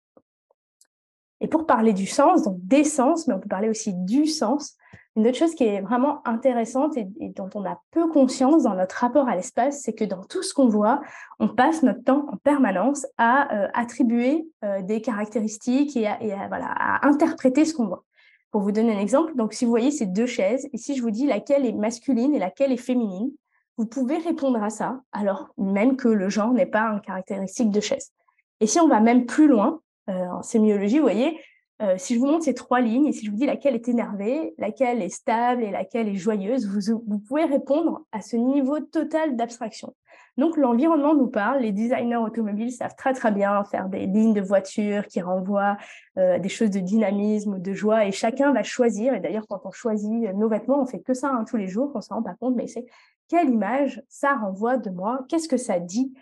[1.41, 4.77] Et pour parler du sens, donc des sens, mais on peut parler aussi du sens,
[5.17, 8.97] une autre chose qui est vraiment intéressante et, dont on a peu conscience dans notre
[8.97, 11.01] rapport à l'espace, c'est que dans tout ce qu'on voit,
[11.41, 16.69] on passe notre temps en permanence à euh, attribuer euh, des caractéristiques et, à, voilà,
[16.69, 18.05] à interpréter ce qu'on voit.
[18.53, 21.03] Pour vous donner un exemple, donc si vous voyez ces deux chaises, et si je
[21.03, 23.31] vous dis laquelle est masculine et laquelle est féminine,
[23.77, 27.81] vous pouvez répondre à ça, alors même que le genre n'est pas une caractéristique de
[27.81, 28.13] chaise.
[28.61, 31.41] Et si on va même plus loin, euh, en sémiologie, vous voyez,
[31.83, 33.89] euh, si je vous montre ces trois lignes et si je vous dis laquelle est
[33.89, 39.35] énervée, laquelle est stable et laquelle est joyeuse, vous, pouvez répondre à ce niveau total
[39.35, 39.95] d'abstraction.
[40.37, 44.43] Donc l'environnement nous parle, les designers automobiles savent très très bien faire des lignes de
[44.43, 45.79] voiture qui renvoient
[46.19, 49.71] euh, des choses de dynamisme, de joie, et chacun va choisir, et d'ailleurs quand on
[49.71, 52.35] choisit nos vêtements, on fait que ça hein, tous les jours, on s'en rend pas
[52.35, 52.85] compte, mais c'est
[53.29, 56.13] quelle image ça renvoie de moi, qu'est-ce que ça dit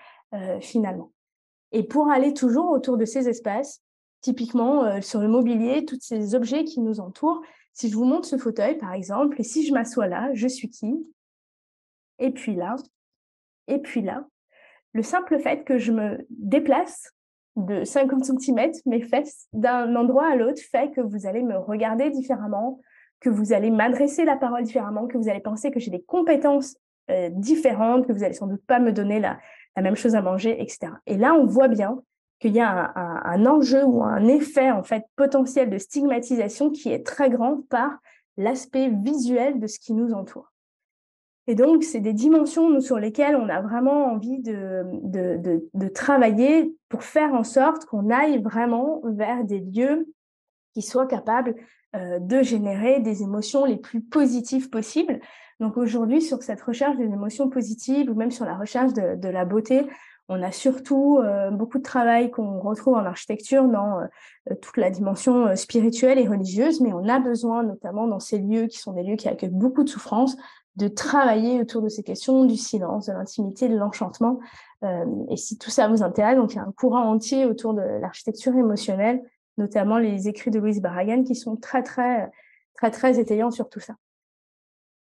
[0.61, 1.11] finalement?
[1.73, 3.83] Et pour aller toujours autour de ces espaces,
[4.21, 7.41] Typiquement, euh, sur le mobilier, tous ces objets qui nous entourent.
[7.73, 10.69] Si je vous montre ce fauteuil, par exemple, et si je m'assois là, je suis
[10.69, 10.93] qui?
[12.19, 12.75] Et puis là,
[13.69, 14.27] et puis là.
[14.93, 17.13] Le simple fait que je me déplace
[17.55, 22.11] de 50 cm, mes fesses, d'un endroit à l'autre, fait que vous allez me regarder
[22.11, 22.81] différemment,
[23.21, 26.77] que vous allez m'adresser la parole différemment, que vous allez penser que j'ai des compétences
[27.11, 29.39] euh, différentes, que vous allez sans doute pas me donner la,
[29.79, 30.91] la même chose à manger, etc.
[31.07, 32.03] Et là, on voit bien
[32.41, 37.07] qu'il y a un, enjeu ou un effet en fait potentiel de stigmatisation qui est
[37.07, 37.99] très grand par
[38.37, 40.53] l'aspect visuel de ce qui nous entoure.
[41.47, 47.05] Et donc, c'est des dimensions sur lesquelles on a vraiment envie de, de, travailler pour
[47.05, 50.13] faire en sorte qu'on aille vraiment vers des lieux
[50.75, 51.55] qui soient capables
[51.95, 55.21] euh, de générer des émotions les plus positives possibles.
[55.61, 59.45] Donc aujourd'hui, sur cette recherche des émotions positives ou même sur la recherche de la
[59.45, 59.87] beauté,
[60.29, 64.91] on a surtout euh, beaucoup de travail qu'on retrouve en architecture dans euh, toute la
[64.91, 68.93] dimension euh, spirituelle et religieuse, mais on a besoin, notamment dans ces lieux qui sont
[68.93, 70.37] des lieux qui accueillent beaucoup de souffrance,
[70.77, 74.39] de travailler autour de ces questions du silence, de l'intimité, de l'enchantement.
[75.29, 77.83] et si tout ça vous intéresse, donc il y a un courant entier autour de
[77.83, 79.21] l'architecture émotionnelle,
[79.57, 82.31] notamment les écrits de Louise Barragan qui sont très, très,
[82.75, 83.95] très, très étayants sur tout ça.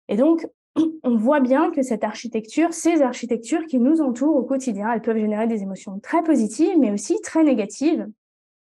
[0.07, 0.47] Et donc,
[1.03, 5.17] on voit bien que cette architecture, ces architectures qui nous entourent au quotidien, elles peuvent
[5.17, 8.07] générer des émotions très positives, mais aussi très négatives.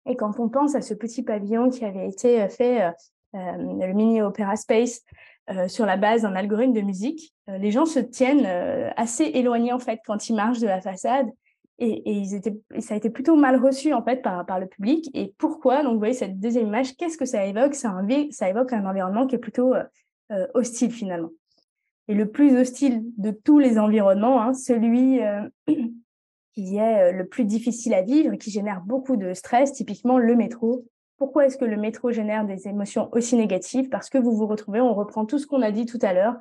[0.05, 2.91] Et quand on pense à ce petit pavillon qui avait été euh, fait, euh,
[3.35, 5.01] euh, le mini Opera Space,
[5.67, 8.45] sur la base d'un algorithme de musique, les gens se tiennent
[8.97, 11.25] assez éloignés en fait quand ils marchent de la façade.
[11.79, 12.23] Et,
[12.77, 15.09] ça a été plutôt mal reçu en fait par, le public.
[15.15, 15.81] Et pourquoi?
[15.81, 17.73] Donc vous voyez cette deuxième image, qu'est-ce que ça évoque?
[17.73, 19.73] Ça évoque un environnement qui est plutôt
[20.53, 21.31] hostile finalement
[22.09, 25.47] et le plus hostile de tous les environnements, hein, celui euh,
[26.55, 30.35] qui est euh, le plus difficile à vivre, qui génère beaucoup de stress, typiquement le
[30.35, 30.85] métro.
[31.17, 33.89] Pourquoi est-ce que le métro génère des émotions aussi négatives?
[33.89, 36.35] Parce que vous vous retrouvez, on reprend tout ce qu'on a dit tout à l'heure,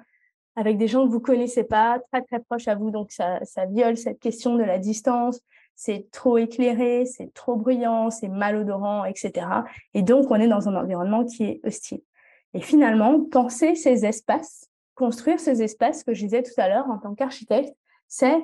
[0.56, 3.66] avec des gens que vous connaissez pas, très très proches à vous, donc ça, ça
[3.66, 5.40] viole cette question de la distance,
[5.76, 9.46] c'est trop éclairé, c'est trop bruyant, c'est malodorant, etc.
[9.92, 12.00] Et donc on est dans un environnement qui est hostile.
[12.54, 16.98] Et finalement, penser ces espaces construire ces espaces que je disais tout à l'heure en
[16.98, 17.72] tant qu'architecte,
[18.08, 18.36] c'est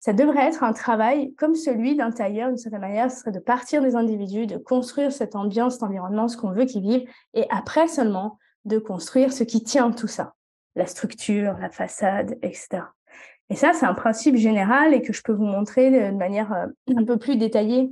[0.00, 3.40] ça devrait être un travail comme celui d'un tailleur, d'une certaine manière, ce serait de
[3.40, 7.46] partir des individus, de construire cette ambiance, cet environnement, ce qu'on veut qu'ils vivent, et
[7.50, 10.34] après seulement de construire ce qui tient tout ça,
[10.76, 12.84] la structure, la façade, etc.
[13.50, 16.66] Et ça, c'est un principe général et que je peux vous montrer de manière euh,
[16.96, 17.90] un peu plus détaillée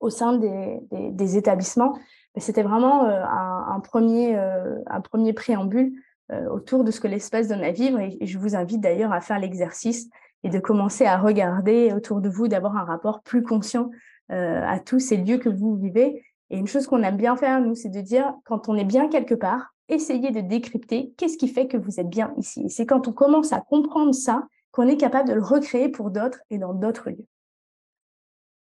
[0.00, 1.98] au sein des, des, établissements.
[2.36, 5.92] C'était vraiment euh, un, premier, euh, un premier préambule
[6.32, 8.00] euh, autour de ce que l'espace donne à vivre.
[8.00, 10.08] Et, je vous invite d'ailleurs à faire l'exercice
[10.42, 13.90] et de commencer à regarder autour de vous, d'avoir un rapport plus conscient
[14.30, 16.24] à tous ces lieux que vous vivez.
[16.50, 19.08] Et une chose qu'on aime bien faire, nous, c'est de dire, quand on est bien
[19.08, 22.62] quelque part, essayez de décrypter qu'est-ce qui fait que vous êtes bien ici.
[22.64, 26.10] Et c'est quand on commence à comprendre ça qu'on est capable de le recréer pour
[26.10, 27.26] d'autres et dans d'autres lieux.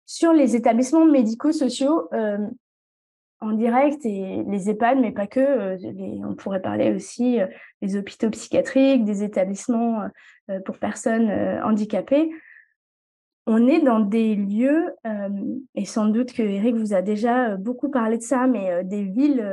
[0.05, 2.37] Sur les établissements médico-sociaux, euh,
[3.43, 5.39] en direct et les EHPAD, mais pas que.
[5.39, 5.77] Euh,
[6.27, 7.47] on pourrait parler aussi euh,
[7.81, 10.03] des hôpitaux psychiatriques, des établissements
[10.49, 11.29] euh, pour personnes
[11.63, 12.31] handicapées.
[13.45, 14.95] On est dans des lieux,
[15.75, 19.45] et sans doute que Eric vous a déjà beaucoup parlé de ça, mais des villes,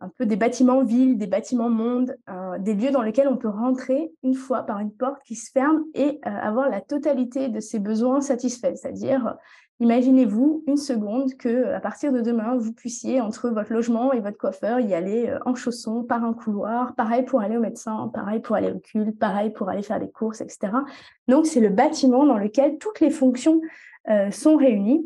[0.00, 2.16] un peu des bâtiments villes, des bâtiments mondes,
[2.60, 5.82] des lieux dans lesquels on peut rentrer une fois par une porte qui se ferme
[5.94, 9.36] et avoir la totalité de ses besoins satisfaits, c'est-à-dire
[9.82, 14.38] Imaginez-vous une seconde que à partir de demain, vous puissiez, entre votre logement et votre
[14.38, 18.38] coiffeur, y aller euh, en chaussons, par un couloir, pareil pour aller au médecin, pareil
[18.38, 20.72] pour aller au culte, pareil pour aller faire des courses, etc.
[21.26, 23.60] Donc, c'est le bâtiment dans lequel toutes les fonctions
[24.08, 25.04] euh, sont réunies.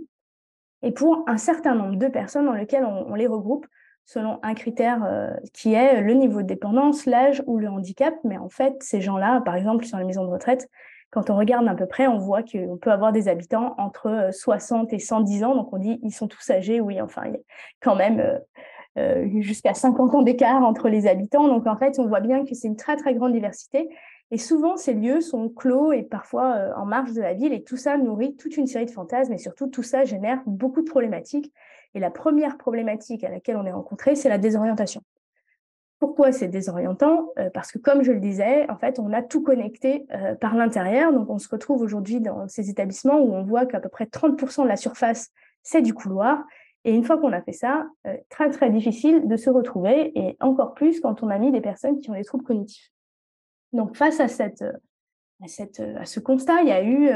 [0.83, 3.67] et pour un certain nombre de personnes dans lesquelles on, les regroupe
[4.05, 8.15] selon un critère euh, qui est le niveau de dépendance, l'âge ou le handicap.
[8.25, 10.69] Mais en fait, ces gens-là, par exemple, sur les maisons de retraite,
[11.17, 14.93] quand on regarde à peu près, on voit qu'on peut avoir des habitants entre 60
[14.93, 15.55] et 110 ans.
[15.55, 17.41] Donc on dit ils sont tous âgés, oui, enfin, il y a
[17.81, 18.39] quand même
[18.99, 21.49] euh, jusqu'à 50 ans d'écart entre les habitants.
[21.49, 23.89] Donc en fait, on voit bien que c'est une très très grande diversité.
[24.31, 27.55] Et souvent, ces lieux sont clos et parfois euh, en marge de la ville.
[27.55, 29.33] Et tout ça nourrit toute une série de fantasmes.
[29.33, 31.51] Et surtout, tout ça génère beaucoup de problématiques.
[31.95, 35.01] Et la première problématique à laquelle on est rencontré, c'est la désorientation.
[35.99, 37.31] Pourquoi c'est désorientant?
[37.39, 40.07] Euh, Parce que, comme je le disais, en fait, on a tout connecté
[40.41, 41.13] par l'intérieur.
[41.13, 44.65] Donc, on se retrouve aujourd'hui dans ces établissements où on voit qu'à peu près 30%
[44.65, 45.31] de la surface,
[45.63, 46.45] c'est du couloir.
[46.87, 50.37] Et une fois qu'on a fait ça, euh, très très difficile de se retrouver, et
[50.39, 52.93] encore plus quand on a mis des personnes qui ont des troubles cognitifs.
[53.73, 54.73] Donc face à, cette, euh,
[55.81, 57.11] euh, ce constat, il y a eu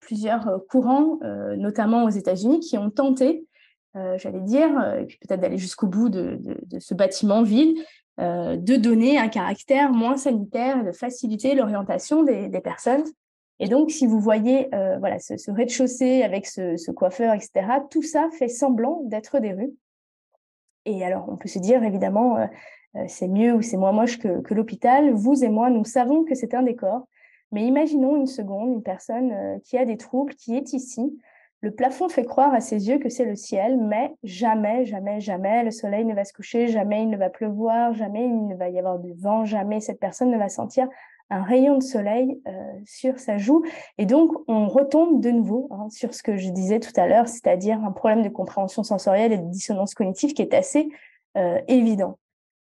[0.00, 1.20] plusieurs courants,
[1.56, 3.46] notamment aux États-Unis, qui ont tenté,
[3.94, 6.40] j'allais dire, et peut-être d'aller jusqu'au bout de,
[6.80, 7.76] ce bâtiment ville,
[8.18, 13.04] de donner un caractère moins sanitaire de faciliter l'orientation des, personnes
[13.60, 18.28] et donc, si vous voyez euh, voilà, ce, rez-de-chaussée avec ce, coiffeur, etc., tout ça
[18.36, 19.74] fait semblant d'être des rues.
[20.86, 22.46] Et alors, on peut se dire, évidemment, euh,
[22.96, 25.12] euh, c'est mieux ou c'est moins moche que, que l'hôpital.
[25.12, 27.06] Vous et moi, nous savons que c'est un décor.
[27.52, 31.16] Mais imaginons une seconde une personne qui a des troubles, qui est ici.
[31.64, 35.64] Le plafond fait croire à ses yeux que c'est le ciel, mais jamais, jamais, jamais
[35.64, 38.68] le soleil ne va se coucher, jamais il ne va pleuvoir, jamais il ne va
[38.68, 40.86] y avoir du vent, jamais cette personne ne va sentir
[41.30, 42.52] un rayon de soleil euh,
[42.84, 43.64] sur sa joue.
[43.96, 47.28] Et donc, on retombe de nouveau hein, sur ce que je disais tout à l'heure,
[47.28, 50.90] c'est-à-dire un problème de compréhension sensorielle et de dissonance cognitive qui est assez
[51.38, 52.18] euh, évident.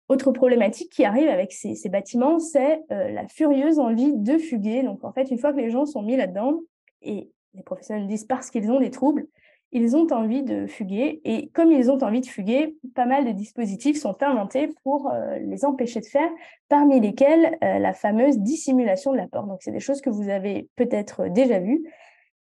[0.08, 4.82] Autre problématique qui arrive avec ces, bâtiments, c'est euh, la furieuse envie de fuguer.
[4.82, 6.62] Donc, en fait, une fois que les gens sont mis là-dedans,
[7.04, 9.26] et les professionnels disent parce qu'ils ont des troubles,
[9.72, 11.22] ils ont envie de fuguer.
[11.26, 15.38] Et comme ils ont envie de fuguer, pas mal de dispositifs sont inventés pour euh,
[15.40, 16.30] les empêcher de faire,
[16.70, 19.48] parmi lesquels euh, la fameuse dissimulation de la porte.
[19.48, 21.84] Donc, c'est des choses que vous avez peut-être déjà vues,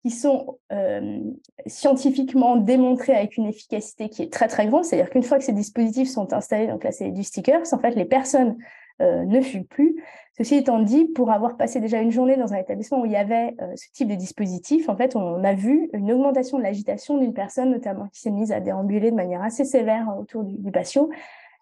[0.03, 1.19] qui sont euh,
[1.65, 4.85] scientifiquement démontrées avec une efficacité qui est très, très grande.
[4.85, 7.91] C'est-à-dire qu'une fois que ces dispositifs sont installés, donc là, c'est du sticker, en fait,
[7.91, 8.55] les personnes
[9.01, 10.03] euh, ne fut plus.
[10.37, 13.15] Ceci étant dit, pour avoir passé déjà une journée dans un établissement où il y
[13.15, 17.17] avait euh, ce type de dispositif, en fait, on a vu une augmentation de l'agitation
[17.17, 21.09] d'une personne, notamment qui s'est mise à déambuler de manière assez sévère autour du, patio.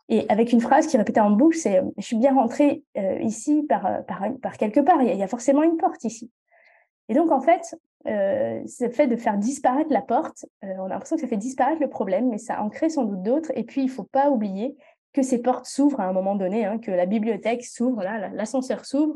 [0.10, 3.66] Et avec une phrase qui répétait en boucle, c'est «je suis bien rentrée euh, ici
[3.68, 3.88] par,
[4.60, 6.30] quelque part, il y, a, forcément une porte ici».
[7.10, 11.16] Et donc, en fait, euh, ce fait de faire disparaître la porte, on a l'impression
[11.16, 13.52] que ça fait disparaître le problème, mais ça en crée sans doute d'autres.
[13.56, 14.76] Et puis, il ne faut pas oublier
[15.16, 18.84] que ces portes s'ouvrent à un moment donné, hein, que la bibliothèque s'ouvre, là, l'ascenseur
[18.86, 19.16] s'ouvre,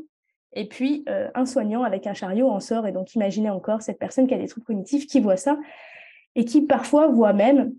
[0.54, 2.88] et puis euh, un soignant avec un chariot en sort.
[2.88, 5.58] Et donc, imaginez encore cette personne qui a des troubles cognitifs qui voit ça
[6.36, 7.74] et qui parfois voit même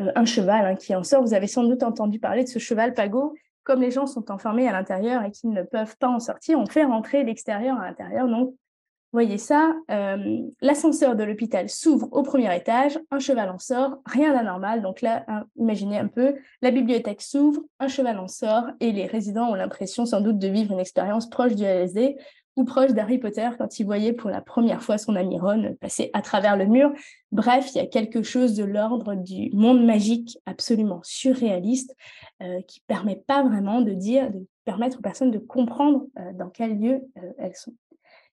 [0.00, 1.22] euh, un cheval hein, qui en sort.
[1.22, 3.34] Vous avez sans doute entendu parler de ce cheval pago.
[3.64, 6.66] Comme les gens sont enfermés à l'intérieur et qu'ils ne peuvent pas en sortir, on
[6.66, 8.28] fait rentrer l'extérieur à l'intérieur.
[8.28, 8.54] Donc,
[9.12, 14.32] voyez ça, euh, l'ascenseur de l'hôpital s'ouvre au premier étage, un cheval en sort, rien
[14.32, 14.80] d'anormal.
[14.80, 19.06] Donc là, hein, imaginez un peu, la bibliothèque s'ouvre, un cheval en sort, et les
[19.06, 22.16] résidents ont l'impression sans doute de vivre une expérience proche du LSD
[22.56, 26.10] ou proche d'Harry Potter quand il voyait pour la première fois son ami Ron passer
[26.12, 26.92] à travers le mur.
[27.32, 31.94] Bref, il y a quelque chose de l'ordre du monde magique absolument surréaliste
[32.42, 36.50] euh, qui permet pas vraiment de dire, de permettre aux personnes de comprendre euh, dans
[36.50, 37.00] quel lieu
[37.38, 37.74] elles sont.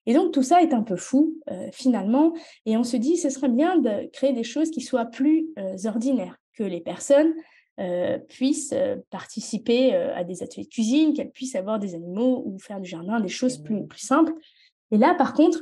[0.10, 2.34] Et donc, tout ça est un peu fou, euh, finalement,
[2.66, 5.76] et on se dit, ce serait bien de créer des choses qui soient plus euh,
[5.86, 7.32] ordinaires, que les personnes
[7.80, 8.74] euh, puissent
[9.12, 13.20] participer à des ateliers de cuisine, qu'elles puissent avoir des animaux ou faire du jardin,
[13.20, 14.34] des choses plus, plus simples.
[14.90, 15.62] Et là, par contre,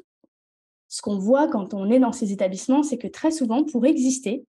[0.88, 4.46] ce qu'on voit quand on est dans ces établissements, c'est que très souvent, pour exister,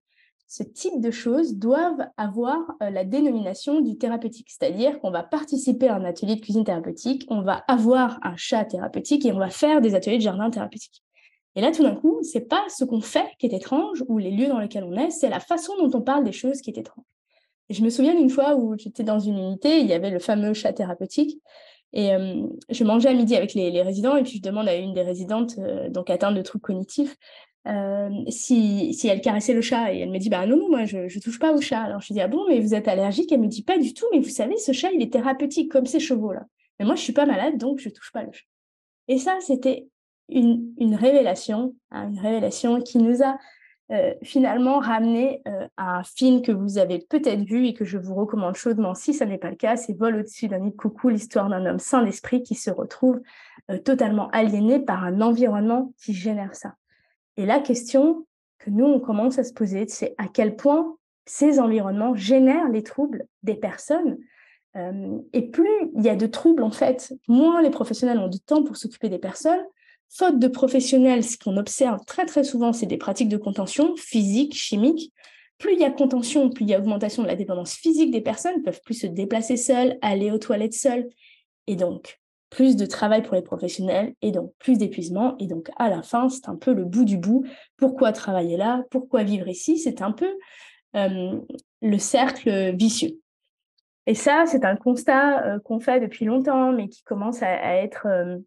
[0.49, 5.87] ce type de choses doivent avoir euh, la dénomination du thérapeutique, c'est-à-dire qu'on va participer
[5.87, 9.51] à un atelier de cuisine thérapeutique, on va avoir un chat thérapeutique et on va
[9.51, 11.03] faire des ateliers de jardin thérapeutique.
[11.55, 14.31] Et là, tout d'un coup, c'est pas ce qu'on fait qui est étrange ou les
[14.31, 16.79] lieux dans lesquels on est, c'est la façon dont on parle des choses qui est
[16.79, 17.05] étrange.
[17.69, 20.19] Et je me souviens d'une fois où j'étais dans une unité, il y avait le
[20.19, 21.39] fameux chat thérapeutique,
[21.93, 24.95] et euh, je mangeais à midi avec les, résidents, et puis je demande à une
[24.95, 27.15] des résidentes, euh, donc atteinte de troubles cognitifs,
[27.67, 30.97] euh, si, elle caressait le chat et elle me dit bah non non moi je,
[30.97, 31.81] ne touche pas au chat.
[31.81, 33.31] Alors je dis ah bon mais vous êtes allergique?
[33.31, 35.85] Elle me dit pas du tout mais vous savez ce chat il est thérapeutique comme
[35.85, 36.45] ces chevaux là
[36.79, 38.45] mais moi je suis pas malade donc je touche pas le chat.
[39.07, 39.87] Et ça c'était
[40.29, 43.37] une, révélation hein, une révélation qui nous a
[43.91, 47.97] euh, finalement ramené euh, à un film que vous avez peut-être vu et que je
[47.97, 49.75] vous recommande chaudement si ça n'est pas le cas.
[49.75, 53.19] C'est Vol au-dessus d'un nid coucou l'histoire d'un homme sans esprit qui se retrouve
[53.83, 56.75] totalement aliéné par un environnement qui génère ça
[57.39, 58.25] et la question,
[58.57, 62.83] que nous, on commence à se poser, c'est à quel point ces environnements génèrent les
[62.83, 64.17] troubles des personnes.
[64.75, 68.37] Euh, et plus il y a de troubles, en fait, moins les professionnels ont de
[68.37, 69.63] temps pour s'occuper des personnes.
[70.09, 75.13] Faute de professionnels, ce qu'on observe très souvent, c'est des pratiques de contention physique, chimique.
[75.59, 78.21] Plus il y a contention, plus il y a augmentation de la dépendance physique des
[78.21, 81.07] personnes, ne peuvent plus se déplacer seules, aller aux toilettes seules.
[81.67, 85.35] Et donc, plus de travail pour les professionnels et donc plus d'épuisement.
[85.39, 87.45] Et donc, à la fin, c'est un peu le bout du bout.
[87.77, 88.83] Pourquoi travailler là?
[88.89, 89.77] Pourquoi vivre ici?
[89.77, 90.29] C'est un peu
[90.95, 91.39] euh,
[91.81, 93.19] le cercle vicieux.
[94.07, 98.07] Et ça, c'est un constat euh, qu'on fait depuis longtemps, mais qui commence à, être
[98.07, 98.37] euh,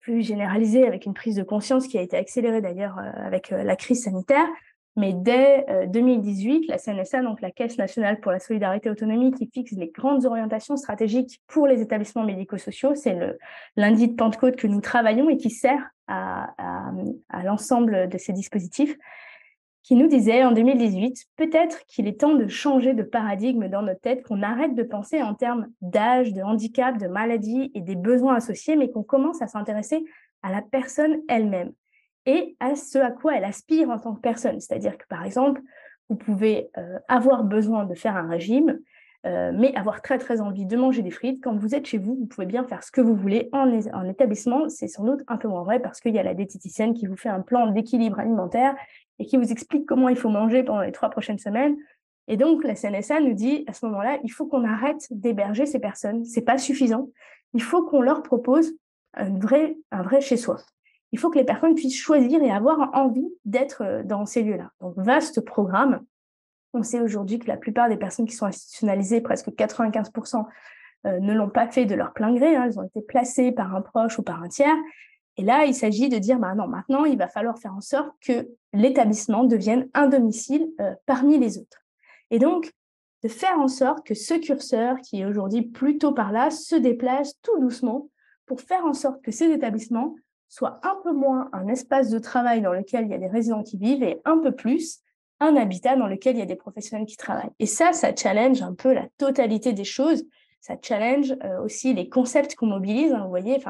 [0.00, 4.04] plus généralisé avec une prise de conscience qui a été accélérée d'ailleurs avec la crise
[4.04, 4.46] sanitaire.
[4.96, 9.46] Mais dès 2018, euh, la CNSA, donc la Caisse nationale pour la solidarité autonomie, qui
[9.46, 13.38] fixe les grandes orientations stratégiques pour les établissements médico-sociaux, c'est le
[13.76, 16.54] lundi de Pentecôte que nous travaillons et qui sert à,
[17.28, 18.96] à, l'ensemble de ces dispositifs,
[19.82, 24.00] qui nous disait en 2018, peut-être qu'il est temps de changer de paradigme dans notre
[24.00, 28.36] tête, qu'on arrête de penser en termes d'âge, de handicap, de maladie et des besoins
[28.36, 30.04] associés, mais qu'on commence à s'intéresser
[30.42, 31.72] à la personne elle-même
[32.26, 34.60] et à ce à quoi elle aspire en tant que personne.
[34.60, 35.62] C'est-à-dire que, par exemple,
[36.08, 38.78] vous pouvez euh, avoir besoin de faire un régime,
[39.26, 41.42] euh, mais avoir très très envie de manger des frites.
[41.42, 43.48] Quand vous êtes chez vous, vous pouvez bien faire ce que vous voulez.
[43.52, 46.34] En, en établissement, c'est sans doute un peu moins vrai parce qu'il y a la
[46.34, 48.76] diététicienne qui vous fait un plan d'équilibre alimentaire
[49.18, 51.76] et qui vous explique comment il faut manger pendant les trois prochaines semaines.
[52.28, 55.78] Et donc, la CNSA nous dit à ce moment-là, il faut qu'on arrête d'héberger ces
[55.78, 56.24] personnes.
[56.24, 57.08] C'est pas suffisant.
[57.54, 58.72] Il faut qu'on leur propose
[59.14, 60.58] un vrai, un vrai chez soi
[61.12, 64.70] il faut que les personnes puissent choisir et avoir envie d'être euh, dans ces lieux-là.
[64.80, 66.04] Donc, vaste programme.
[66.74, 70.44] On sait aujourd'hui que la plupart des personnes qui sont institutionnalisées, presque 95%,
[71.06, 72.56] euh, ne l'ont pas fait de leur plein gré.
[72.56, 72.64] Hein.
[72.66, 74.76] elles ont été placées par un proche ou par un tiers.
[75.36, 78.10] Et là, il s'agit de dire, bah non, maintenant, il va falloir faire en sorte
[78.20, 81.84] que l'établissement devienne un domicile euh, parmi les autres.
[82.30, 82.72] Et donc,
[83.22, 87.34] de faire en sorte que ce curseur, qui est aujourd'hui plutôt par là, se déplace
[87.42, 88.08] tout doucement
[88.46, 90.14] pour faire en sorte que ces établissements
[90.56, 93.62] soit un peu moins un espace de travail dans lequel il y a des résidents
[93.62, 95.00] qui vivent et un peu plus
[95.38, 97.50] un habitat dans lequel il y a des professionnels qui travaillent.
[97.58, 100.24] Et ça, ça challenge un peu la totalité des choses.
[100.62, 103.12] Ça challenge euh, aussi les concepts qu'on mobilise.
[103.12, 103.62] Hein, vous voyez,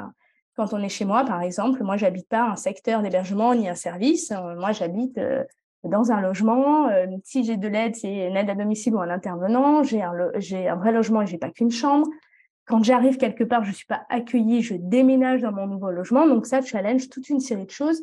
[0.55, 3.75] quand on est chez moi, par exemple, moi, j'habite pas un secteur d'hébergement ni un
[3.75, 4.31] service.
[4.31, 5.43] Euh, moi, j'habite euh,
[5.83, 6.89] dans un logement.
[7.25, 9.83] si j'ai de l'aide, c'est une aide à domicile ou un intervenant.
[9.83, 12.07] J'ai un, un, vrai logement et j'ai pas qu'une chambre.
[12.67, 16.27] Quand j'arrive quelque part, je ne suis pas accueillie, je déménage dans mon nouveau logement.
[16.27, 18.03] Donc ça challenge toute une série de choses.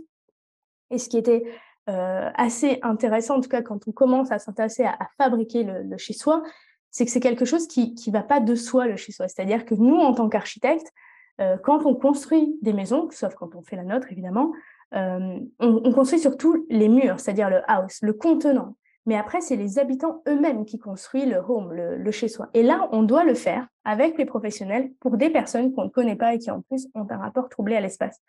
[0.90, 1.44] Et ce qui était
[1.90, 6.44] euh, assez intéressant, en tout cas quand on commence à s'intéresser à, fabriquer le, chez-soi,
[6.92, 9.28] c'est que c'est quelque chose qui ne va pas de soi, le chez-soi.
[9.28, 10.94] C'est-à-dire que nous, en tant qu'architectes,
[11.42, 14.54] euh, quand on construit des maisons, sauf quand on fait la nôtre, évidemment,
[14.94, 18.76] euh, on, on, construit surtout les murs, c'est-à-dire le house, le contenant.
[19.06, 22.50] Mais après, c'est les habitants eux-mêmes qui construisent le home, le, chez-soi.
[22.54, 26.16] Et là, on doit le faire avec les professionnels pour des personnes qu'on ne connaît
[26.16, 28.22] pas et qui en plus ont un rapport troublé à l'espace.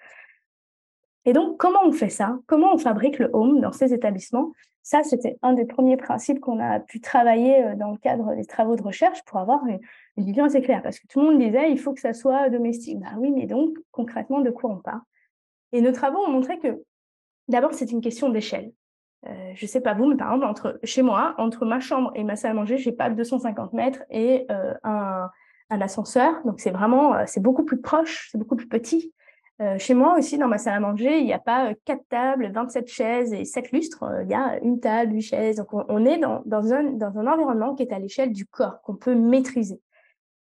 [1.25, 2.39] Et donc, comment on fait ça?
[2.47, 4.53] Comment on fabrique le home dans ces établissements?
[4.83, 8.45] Ça, c'était un des premiers principes qu'on a pu travailler euh, dans le cadre des
[8.45, 9.81] travaux de recherche pour avoir une,
[10.19, 10.83] vision assez claire.
[10.83, 12.99] Parce que tout le monde disait, il faut que ça soit domestique.
[12.99, 15.01] Bah oui, mais donc, concrètement, de quoi on parle?
[15.73, 16.83] Et nos travaux ont montré que,
[17.49, 18.73] d'abord, c'est une question d'échelle.
[19.27, 22.25] Euh, je sais pas vous, mais par exemple, entre, chez moi, entre ma chambre et
[22.25, 25.31] ma salle à manger, j'ai pas 250 mètres et euh, un,
[25.71, 26.41] ascenseur.
[26.45, 29.13] Donc, c'est vraiment, euh, c'est beaucoup plus proche, c'est beaucoup plus petit.
[29.79, 32.87] chez moi aussi, dans ma salle à manger, il n'y a pas quatre tables, 27
[32.87, 34.05] chaises et 7 lustres.
[34.23, 35.57] Il y a une table, 8 chaises.
[35.57, 38.97] Donc, on, est dans, un, dans un environnement qui est à l'échelle du corps, qu'on
[38.97, 39.81] peut maîtriser.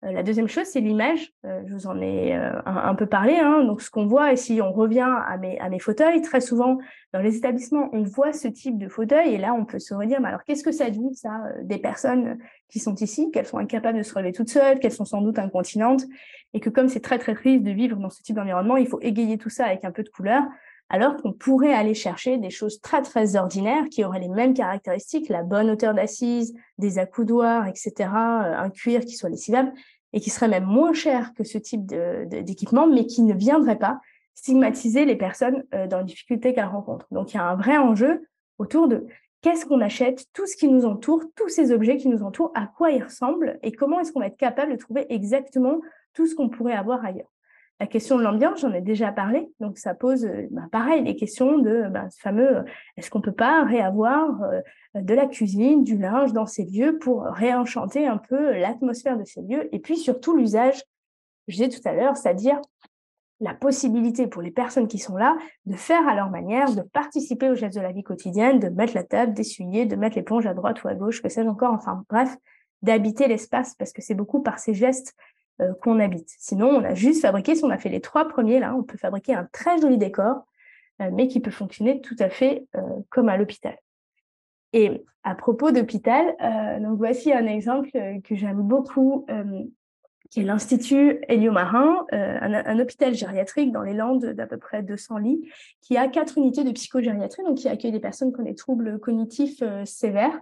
[0.05, 1.33] Euh, la deuxième chose, c'est l'image.
[1.45, 3.35] Euh, je vous en ai euh, un, peu parlé.
[3.35, 3.63] Hein.
[3.65, 6.77] Donc, ce qu'on voit, et si on revient à mes, à mes fauteuils, très souvent
[7.11, 10.21] dans les établissements, on voit ce type de fauteuil, et là, on peut se redire,
[10.21, 12.37] mais alors qu'est-ce que ça dit, ça, des personnes
[12.69, 15.39] qui sont ici, qu'elles sont incapables de se relever toutes seules, qu'elles sont sans doute
[15.39, 16.05] incontinentes,
[16.53, 19.01] et que comme c'est très très triste de vivre dans ce type d'environnement, il faut
[19.01, 20.43] égayer tout ça avec un peu de couleur
[20.89, 25.29] alors qu'on pourrait aller chercher des choses très très ordinaires qui auraient les mêmes caractéristiques,
[25.29, 29.71] la bonne hauteur d'assise, des accoudoirs, etc., un cuir qui soit lessivable,
[30.13, 33.99] et qui serait même moins cher que ce type d'équipement, mais qui ne viendrait pas
[34.35, 37.07] stigmatiser les personnes euh, dans les difficultés qu'elles rencontrent.
[37.11, 39.05] Donc il y a un vrai enjeu autour de
[39.41, 42.67] qu'est-ce qu'on achète, tout ce qui nous entoure, tous ces objets qui nous entourent, à
[42.67, 45.81] quoi ils ressemblent et comment est-ce qu'on va être capable de trouver exactement
[46.13, 47.31] tout ce qu'on pourrait avoir ailleurs.
[47.79, 51.15] La question de l'ambiance, j'en ai déjà parlé, donc ça pose euh, bah, pareil les
[51.15, 52.63] questions de bah, ce fameux euh,
[52.97, 54.59] est-ce qu'on peut pas réavoir euh,
[55.01, 59.41] de la cuisine, du linge dans ces lieux pour réenchanter un peu l'atmosphère de ces
[59.41, 60.83] lieux et puis surtout l'usage,
[61.47, 62.59] je disais tout à l'heure, c'est-à-dire
[63.39, 67.49] la possibilité pour les personnes qui sont là de faire à leur manière, de participer
[67.49, 70.53] aux gestes de la vie quotidienne, de mettre la table, d'essuyer, de mettre l'éponge à
[70.53, 72.35] droite ou à gauche, que sais-je encore, enfin bref,
[72.81, 75.15] d'habiter l'espace parce que c'est beaucoup par ces gestes
[75.61, 76.33] euh, qu'on habite.
[76.39, 78.97] Sinon, on a juste fabriqué, si on a fait les trois premiers là, on peut
[78.97, 80.45] fabriquer un très joli décor,
[81.01, 83.77] euh, mais qui peut fonctionner tout à fait euh, comme à l'hôpital.
[84.71, 86.25] Et à propos d'hôpital,
[86.79, 87.89] donc voici un exemple
[88.23, 89.25] que j'aime beaucoup
[90.29, 95.17] qui est l'Institut Héliomarin, un, un, hôpital gériatrique dans les Landes d'à peu près 200
[95.17, 95.51] lits,
[95.81, 98.99] qui a quatre unités de psychogériatrie, donc qui accueille des personnes qui ont des troubles
[98.99, 100.39] cognitifs sévères,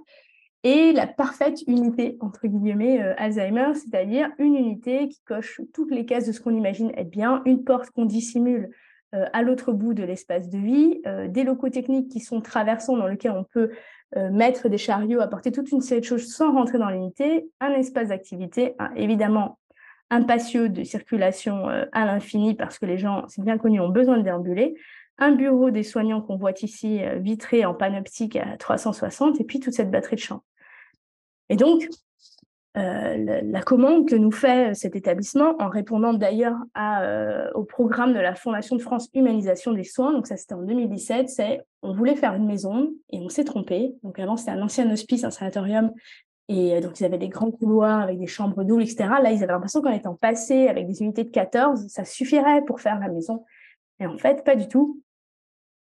[0.64, 6.06] et la parfaite unité, entre guillemets, euh, Alzheimer, c'est-à-dire une unité qui coche toutes les
[6.06, 8.72] cases de ce qu'on imagine être bien, une porte qu'on dissimule
[9.14, 13.32] à l'autre bout de l'espace de vie, des locaux techniques qui sont traversants dans lesquels
[13.32, 13.72] on peut
[14.16, 18.10] mettre des chariots, apporter toute une série de choses sans rentrer dans l'unité, un espace
[18.10, 19.58] d'activité, évidemment
[20.10, 23.90] un patio de circulation euh, à l'infini parce que les gens, c'est bien connu, ont
[23.90, 24.76] besoin de déambuler,
[25.18, 29.60] un bureau des soignants qu'on voit ici euh, vitré en panoptique à 360 et puis
[29.60, 30.44] toute cette batterie de champs.
[31.50, 31.88] Et donc,
[32.78, 36.58] euh, la, commande que nous fait cet établissement, en répondant d'ailleurs
[37.56, 41.28] au programme de la Fondation de France Humanisation des Soins, donc ça c'était en 2017,
[41.30, 43.96] c'est on voulait faire une maison et on s'est trompé.
[44.04, 45.92] Donc avant c'était un ancien hospice, un sanatorium,
[46.50, 49.10] et euh, donc, ils avaient des grands couloirs avec des chambres doubles, etc.
[49.22, 52.80] Là, ils avaient l'impression qu'en étant passés avec des unités de 14, ça suffirait pour
[52.80, 53.44] faire la maison.
[54.00, 55.02] Et en fait, pas du tout.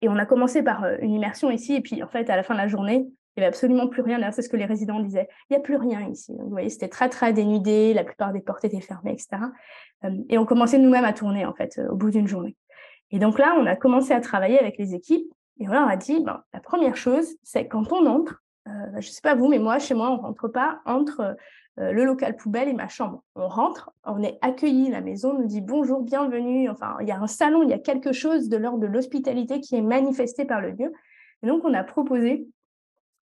[0.03, 1.75] Et on a commencé par euh, une immersion ici.
[1.75, 4.01] Et puis, en fait, à la fin de la journée, il n'y avait absolument plus
[4.01, 4.19] rien.
[4.31, 5.29] C'est ce que les résidents disaient.
[5.49, 6.35] Il n'y a plus rien ici.
[6.37, 7.93] vous voyez, c'était très, très dénudé.
[7.93, 9.43] La plupart des portes étaient fermées, etc.
[10.03, 12.57] Euh, et on commençait nous-mêmes à tourner, en fait, au bout d'une journée.
[13.11, 15.31] Et donc là, on a commencé à travailler avec les équipes.
[15.59, 19.07] Et on leur a dit, ben, la première chose, c'est quand on entre, euh, je
[19.07, 21.37] ne sais pas vous, mais moi, chez moi, on ne rentre pas entre
[21.79, 23.23] euh, le local poubelle et ma chambre.
[23.35, 26.69] On rentre, on est accueilli, la maison nous dit bonjour, bienvenue.
[26.69, 29.59] Enfin, il y a un salon, il y a quelque chose de l'ordre de l'hospitalité
[29.59, 30.93] qui est manifesté par le lieu.
[31.41, 32.47] Et donc, on a proposé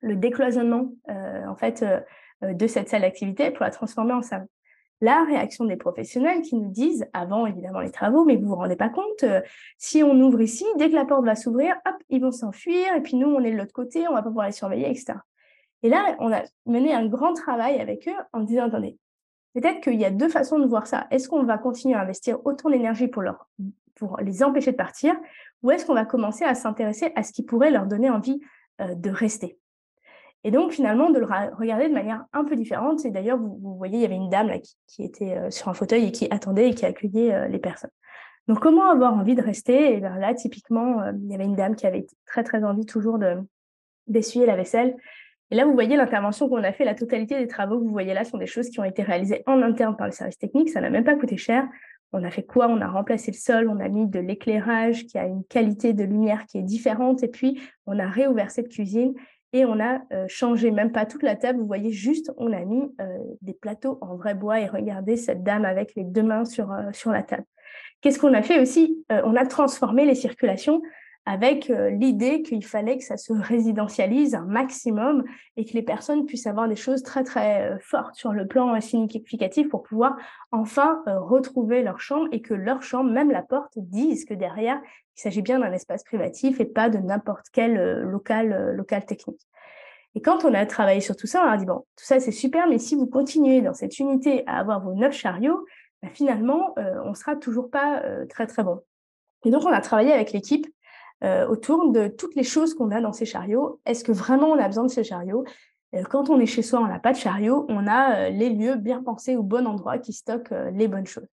[0.02, 1.86] le décloisonnement euh, en fait
[2.42, 4.48] de cette salle d'activité pour la transformer en salon.
[5.00, 8.76] La réaction des professionnels qui nous disent, avant évidemment les travaux, mais vous vous rendez
[8.76, 9.24] pas compte,
[9.78, 13.02] si on ouvre ici, dès que la porte va s'ouvrir, hop, ils vont s'enfuir, et
[13.02, 15.20] puis nous, on est de l'autre côté, on va pas pouvoir les surveiller, etc.
[15.84, 18.98] Et là, on a mené un grand travail avec eux en disant, attendez,
[19.56, 21.08] peut-être qu'il y a deux façons de voir ça.
[21.12, 23.50] Est-ce qu'on va continuer à investir autant d'énergie pour, leur,
[23.96, 25.16] pour les empêcher de partir
[25.64, 28.40] ou est-ce qu'on va commencer à s'intéresser à ce qui pourrait leur donner envie
[28.82, 29.58] euh, de rester?
[30.44, 33.06] Et donc, finalement, de le regarder de manière un peu différente.
[33.06, 34.52] Et d'ailleurs, vous, voyez, il y avait une dame
[34.88, 37.92] qui, était euh, sur un fauteuil et qui attendait et qui accueillait euh, les personnes.
[38.48, 39.94] Donc, comment avoir envie de rester?
[39.94, 43.20] Et bien là, typiquement, il y avait une dame qui avait très, très envie toujours
[44.08, 44.96] d'essuyer la vaisselle.
[45.52, 48.14] Et là, vous voyez l'intervention qu'on a fait, la totalité des travaux que vous voyez
[48.14, 50.70] là sont des choses qui ont été réalisées en interne par le service technique.
[50.70, 51.68] Ça n'a même pas coûté cher.
[52.14, 52.68] On a fait quoi?
[52.68, 56.04] On a remplacé le sol, on a mis de l'éclairage qui a une qualité de
[56.04, 59.14] lumière qui est différente, et puis on a réouvert cette cuisine
[59.54, 61.60] et on a euh, changé même pas toute la table.
[61.60, 65.44] Vous voyez juste, on a mis euh, des plateaux en vrai bois et regardez cette
[65.44, 67.46] dame avec les deux mains sur, euh, sur la table.
[68.02, 69.06] Qu'est-ce qu'on a fait aussi?
[69.10, 70.82] On a transformé les circulations
[71.26, 75.24] avec euh, l'idée qu'il fallait que ça se résidentialise un maximum
[75.56, 78.80] et que les personnes puissent avoir des choses très très euh, fortes sur le plan
[78.82, 80.18] significatif pour pouvoir
[80.52, 84.82] enfin euh, retrouver leur chambre et que leur chambre, même la porte, dise que derrière,
[85.18, 89.42] il s'agit bien d'un espace privatif et pas de n'importe quel local, local technique.
[90.16, 92.32] Et quand on a travaillé sur tout ça, on a dit, bon, tout ça c'est
[92.32, 95.66] super, mais si vous continuez dans cette unité à avoir vos neuf chariots,
[96.02, 96.74] ben, finalement,
[97.06, 98.80] on sera toujours pas très très bon.
[99.46, 100.66] Et donc, on a travaillé avec l'équipe
[101.24, 103.80] euh, autour de toutes les choses qu'on a dans ces chariots.
[103.86, 105.44] Est-ce que vraiment on a besoin de ces chariots?
[105.94, 108.50] Euh, Quand on est chez soi, on n'a pas de chariot, on a euh, les
[108.50, 111.28] lieux bien pensés au bon endroit qui stockent les bonnes choses.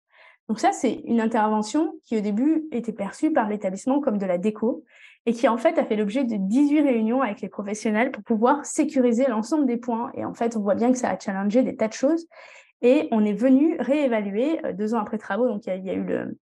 [0.48, 4.36] Donc ça, c'est une intervention qui au début était perçue par l'établissement comme de la
[4.36, 4.84] déco
[5.24, 8.64] et qui en fait a fait l'objet de 18 réunions avec les professionnels pour pouvoir
[8.66, 10.10] sécuriser l'ensemble des points.
[10.14, 12.26] Et en fait, on voit bien que ça a challengé des tas de choses.
[12.82, 15.48] Et on est venu réévaluer deux ans après travaux.
[15.48, 16.38] Donc il y, a eu le,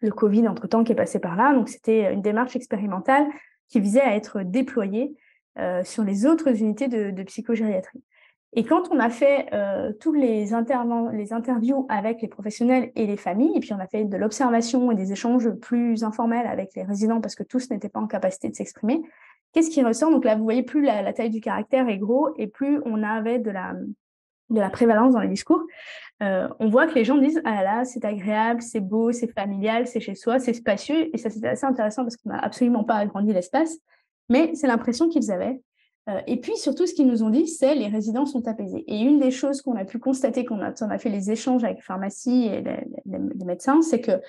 [0.00, 1.52] le Covid entre-temps qui est passé par là.
[1.54, 3.26] Donc, c'était une démarche expérimentale
[3.68, 5.16] qui visait à être déployée
[5.58, 8.02] euh, sur les autres unités de, psychogériatrie.
[8.52, 10.46] Et quand on a fait euh, tous les,
[11.12, 14.90] les interviews avec les professionnels et les familles, et puis on a fait de l'observation
[14.90, 18.48] et des échanges plus informels avec les résidents parce que tous n'étaient pas en capacité
[18.48, 19.02] de s'exprimer,
[19.52, 20.10] qu'est-ce qui ressort?
[20.10, 23.38] Donc là, vous voyez, plus la, taille du caractère est gros et plus on avait
[23.38, 23.72] de la,
[24.50, 25.62] de la prévalence dans les discours,
[26.22, 29.86] euh, on voit que les gens disent Ah là, c'est agréable, c'est beau, c'est familial,
[29.86, 31.14] c'est chez soi, c'est spacieux.
[31.14, 33.78] Et ça, c'était assez intéressant parce qu'on n'a absolument pas agrandi l'espace,
[34.28, 35.60] mais c'est l'impression qu'ils avaient.
[36.08, 38.84] Euh, et puis surtout, ce qu'ils nous ont dit, c'est les résidents sont apaisés.
[38.86, 41.82] Et une des choses qu'on a pu constater quand on a, fait les échanges avec
[41.82, 44.20] pharmacie et les, médecins, c'est que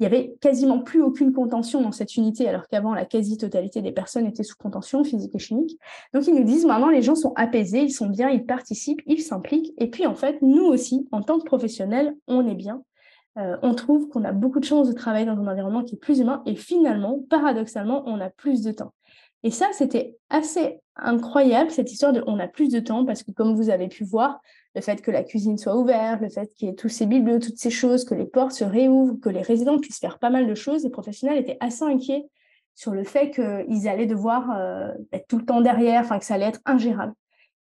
[0.00, 3.92] il y avait quasiment plus aucune contention dans cette unité, alors qu'avant, la quasi-totalité des
[3.92, 5.78] personnes étaient sous contention physique et chimique.
[6.14, 9.20] Donc, ils nous disent maintenant, les gens sont apaisés, ils sont bien, ils participent, ils
[9.20, 9.74] s'impliquent.
[9.76, 12.82] Et puis, en fait, nous aussi, en tant que professionnels, on est bien.
[13.38, 15.98] Euh, on trouve qu'on a beaucoup de chance de travailler dans un environnement qui est
[15.98, 18.92] plus humain et finalement, paradoxalement, on a plus de temps.
[19.42, 23.30] Et ça, c'était assez incroyable, cette histoire de on a plus de temps, parce que
[23.30, 24.40] comme vous avez pu voir,
[24.74, 27.50] le fait que la cuisine soit ouverte, le fait qu'il y ait tous ces bibliothèques,
[27.50, 30.46] toutes ces choses, que les portes se réouvrent, que les résidents puissent faire pas mal
[30.46, 32.26] de choses, les professionnels étaient assez inquiets
[32.74, 36.34] sur le fait qu'ils allaient devoir euh, être tout le temps derrière, enfin que ça
[36.34, 37.14] allait être ingérable.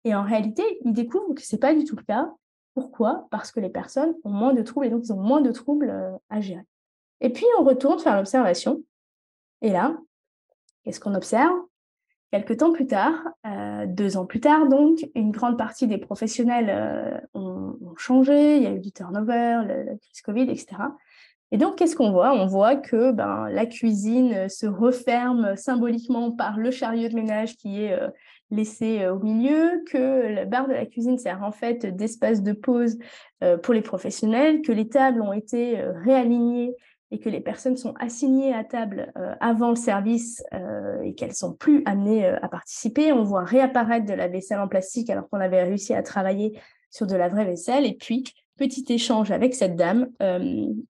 [0.05, 2.31] Et en réalité, ils découvrent que ce n'est pas du tout le cas.
[2.75, 3.27] Pourquoi?
[3.31, 5.91] Parce que les personnes ont moins de troubles et donc ils ont moins de troubles
[5.91, 6.63] euh, à gérer.
[7.21, 8.83] Et puis on retourne faire l'observation.
[9.63, 9.97] Et là,
[10.85, 11.57] qu'est-ce qu'on observe?
[12.31, 13.15] Quelques temps plus tard,
[13.47, 18.63] euh, deux ans plus tard donc, une grande partie des professionnels euh, ont, changé, il
[18.63, 20.67] y a eu du turnover, la crise Covid, etc.
[21.53, 22.35] Et donc, qu'est-ce qu'on voit?
[22.35, 27.83] On voit que ben, la cuisine se referme symboliquement par le chariot de ménage qui
[27.83, 28.11] est euh,
[28.51, 32.99] laissé au milieu, que la barre de la cuisine sert en fait d'espace de pause
[33.63, 36.75] pour les professionnels, que les tables ont été réalignées
[37.11, 41.35] et que les personnes sont assignées à table euh, avant le service euh, et qu'elles
[41.35, 43.13] sont plus amenées euh, à participer.
[43.13, 46.59] On voit réapparaître de la vaisselle en plastique alors qu'on avait réussi à travailler
[46.91, 47.87] sur de la vraie vaisselle.
[47.87, 48.25] Et puis,
[48.57, 50.09] petit échange avec cette dame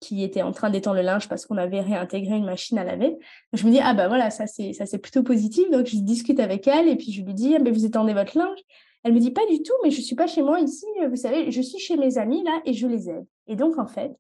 [0.01, 3.16] qui était en train d'étendre le linge parce qu'on avait réintégré une machine à laver.
[3.53, 5.70] Je me dis, ah bah voilà, ça c'est, ça c'est plutôt positif.
[5.72, 8.59] Donc, je discute avec elle et puis je lui dis, ah, vous étendez votre linge?
[9.03, 10.86] Elle me dit, pas du tout, mais je suis pas chez moi ici.
[11.09, 13.26] Vous savez, je suis chez mes amis là et je les aide.
[13.47, 14.11] Et donc, en fait,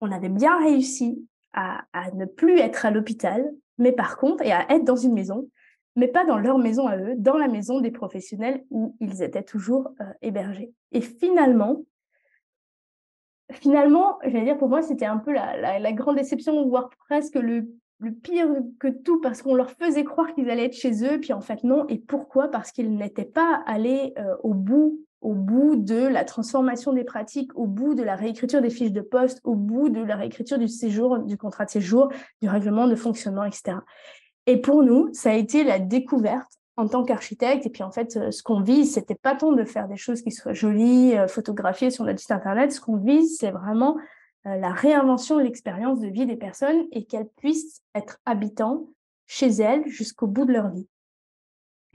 [0.00, 1.82] on avait bien réussi à,
[2.14, 5.48] ne plus être à l'hôpital, mais par contre, et à être dans une maison,
[5.96, 9.42] mais pas dans leur maison à eux, dans la maison des professionnels où ils étaient
[9.42, 10.72] toujours euh, hébergés.
[10.92, 11.82] Et finalement,
[13.50, 17.68] finalement, j'allais dire, pour moi, c'était un peu la, grande déception, voire presque le,
[18.22, 18.48] pire
[18.78, 21.62] que tout, parce qu'on leur faisait croire qu'ils allaient être chez eux, puis en fait
[21.64, 21.86] non.
[21.88, 22.48] Et pourquoi?
[22.48, 27.50] Parce qu'ils n'étaient pas allés euh, au bout au bout de la transformation des pratiques,
[27.54, 30.68] au bout de la réécriture des fiches de poste, au bout de la réécriture du
[30.68, 32.10] séjour, du contrat de séjour,
[32.40, 33.78] du règlement de fonctionnement, etc.
[34.46, 37.66] Et pour nous, ça a été la découverte en tant qu'architecte.
[37.66, 40.30] Et puis en fait, ce qu'on vise, c'était pas tant de faire des choses qui
[40.30, 42.72] soient jolies, euh, photographiées sur notre site internet.
[42.72, 43.98] Ce qu'on vise, c'est vraiment
[44.46, 48.88] euh, la réinvention de l'expérience de vie des personnes et qu'elles puissent être habitants
[49.26, 50.88] chez elles jusqu'au bout de leur vie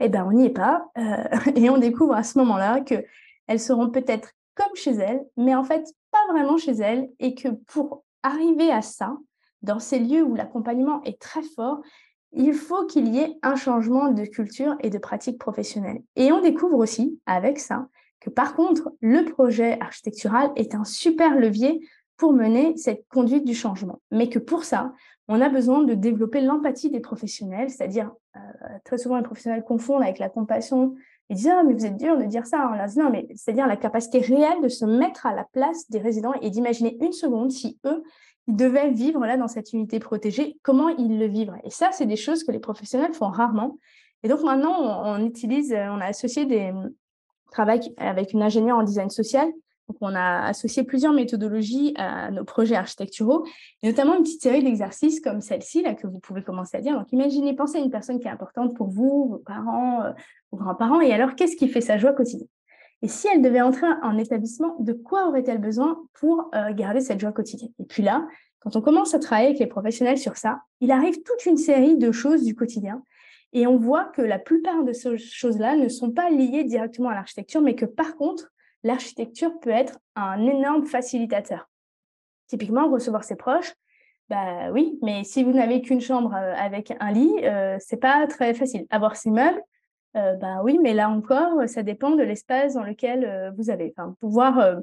[0.00, 0.90] eh ben, on n'y est pas.
[0.98, 1.24] Euh,
[1.56, 5.86] et on découvre à ce moment-là qu'elles seront peut-être comme chez elles, mais en fait,
[6.10, 7.08] pas vraiment chez elles.
[7.18, 9.16] Et que pour arriver à ça,
[9.62, 11.80] dans ces lieux où l'accompagnement est très fort,
[12.32, 16.02] il faut qu'il y ait un changement de culture et de pratique professionnelle.
[16.16, 17.88] Et on découvre aussi, avec ça,
[18.20, 21.80] que par contre, le projet architectural est un super levier
[22.16, 24.00] pour mener cette conduite du changement.
[24.10, 24.92] Mais que pour ça,
[25.28, 28.40] on a besoin de développer l'empathie des professionnels, c'est-à-dire euh,
[28.84, 30.94] très souvent les professionnels confondent avec la compassion
[31.28, 32.70] et disent ah mais vous êtes dur de dire ça.
[32.96, 36.50] Non mais c'est-à-dire la capacité réelle de se mettre à la place des résidents et
[36.50, 38.04] d'imaginer une seconde si eux
[38.48, 41.62] ils devaient vivre là dans cette unité protégée, comment ils le vivraient.
[41.64, 43.78] Et ça c'est des choses que les professionnels font rarement.
[44.22, 46.72] Et donc maintenant on, utilise, on a associé des
[47.50, 49.48] travaux avec une ingénieure en design social
[49.88, 53.46] donc, on a associé plusieurs méthodologies à nos projets architecturaux,
[53.82, 56.94] et notamment une petite série d'exercices comme celle-ci, là, que vous pouvez commencer à dire.
[56.98, 60.12] Donc, imaginez, pensez à une personne qui est importante pour vous, vos parents, euh,
[60.50, 62.48] vos grands-parents, et alors, qu'est-ce qui fait sa joie quotidienne
[63.02, 67.20] Et si elle devait entrer en établissement, de quoi aurait-elle besoin pour euh, garder cette
[67.20, 67.72] joie quotidienne?
[67.78, 68.26] Et puis là,
[68.58, 71.96] quand on commence à travailler avec les professionnels sur ça, il arrive toute une série
[71.96, 73.04] de choses du quotidien.
[73.52, 77.14] Et on voit que la plupart de ces choses-là ne sont pas liées directement à
[77.14, 78.52] l'architecture, mais que par contre,
[78.86, 81.68] l'architecture peut être un énorme facilitateur.
[82.46, 83.74] Typiquement, recevoir ses proches,
[84.28, 88.26] bah oui, mais si vous n'avez qu'une chambre euh, avec un lit, euh, c'est pas
[88.26, 88.86] très facile.
[88.90, 89.60] Avoir ses meubles,
[90.16, 93.94] euh, bah oui, mais là encore, ça dépend de l'espace dans lequel euh, vous avez.
[94.20, 94.76] Pouvoir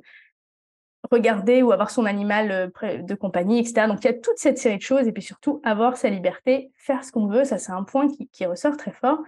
[1.12, 3.88] regarder ou avoir son animal de compagnie, etc.
[3.88, 6.72] Donc il y a toute cette série de choses et puis surtout avoir sa liberté,
[6.76, 9.20] faire ce qu'on veut, ça c'est un point qui, ressort très fort.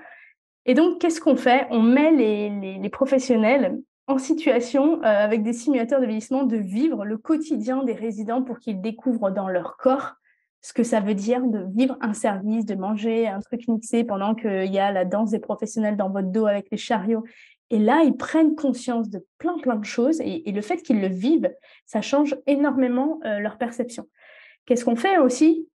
[0.66, 1.68] Et donc qu'est-ce qu'on fait?
[1.72, 3.78] On met les professionnels
[4.08, 8.60] en situation, euh, avec des simulateurs de vieillissement, de vivre le quotidien des résidents pour
[8.60, 10.16] qu'ils découvrent dans leur corps
[10.62, 14.34] ce que ça veut dire de vivre un service, de manger un truc mixé pendant
[14.34, 17.24] qu'il y a la danse des professionnels dans votre dos avec les chariots.
[17.70, 20.20] Et là, ils prennent conscience de plein, plein de choses.
[20.22, 21.52] Et, le fait qu'ils le vivent,
[21.86, 24.08] ça change énormément euh, leur perception.
[24.66, 25.70] Qu'est-ce qu'on fait aussi?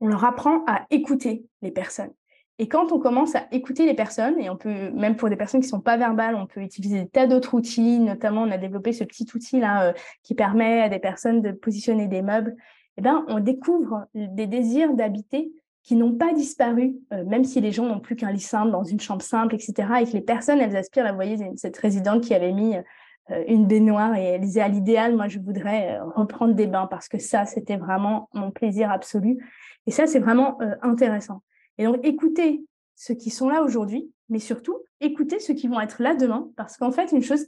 [0.00, 2.12] On leur apprend à écouter les personnes.
[2.60, 5.62] Et quand on commence à écouter les personnes, et on peut, même pour des personnes
[5.62, 7.98] qui ne sont pas verbales, on peut utiliser des tas d'autres outils.
[7.98, 9.92] Notamment, on a développé ce petit outil-là euh,
[10.22, 12.54] qui permet à des personnes de positionner des meubles
[12.98, 15.50] eh ben, on découvre des désirs d'habiter
[15.82, 18.84] qui n'ont pas disparu, euh, même si les gens n'ont plus qu'un lit simple dans
[18.84, 19.88] une chambre simple, etc.
[20.02, 23.68] Et que les personnes, elles aspirent, vous voyez, cette résidente qui avait mis euh, une
[23.68, 27.46] baignoire et elle disait à l'idéal, moi, je voudrais reprendre des bains parce que ça,
[27.46, 29.38] c'était vraiment mon plaisir absolu.
[29.86, 31.40] Et ça, c'est vraiment intéressant.
[31.80, 32.62] Et donc, écoutez
[32.94, 36.76] ceux qui sont là aujourd'hui, mais surtout, écoutez ceux qui vont être là demain, parce
[36.76, 37.46] qu'en fait, une chose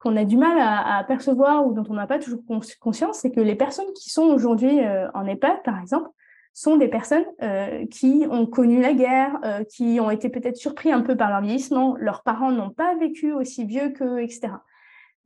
[0.00, 2.40] qu'on a du mal à, percevoir ou dont on n'a pas toujours
[2.80, 4.80] conscience, c'est que les personnes qui sont aujourd'hui
[5.12, 6.08] en EHPAD, par exemple,
[6.54, 10.90] sont des personnes euh, qui ont connu la guerre, euh, qui ont été peut-être surpris
[10.90, 14.52] un peu par leur vieillissement, leurs parents n'ont pas vécu aussi vieux qu'eux, etc.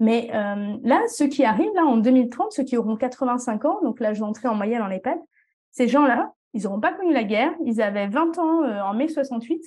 [0.01, 4.01] Mais euh, là, ceux qui arrivent là en 2030, ceux qui auront 85 ans, donc
[4.01, 5.19] l'âge d'entrée en moyenne en EHPAD,
[5.71, 9.63] ces gens-là, ils n'auront pas connu la guerre, ils avaient 20 ans en mai 68,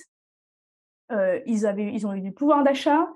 [1.46, 3.06] ils, avaient, ils ont eu du pouvoir d'achat,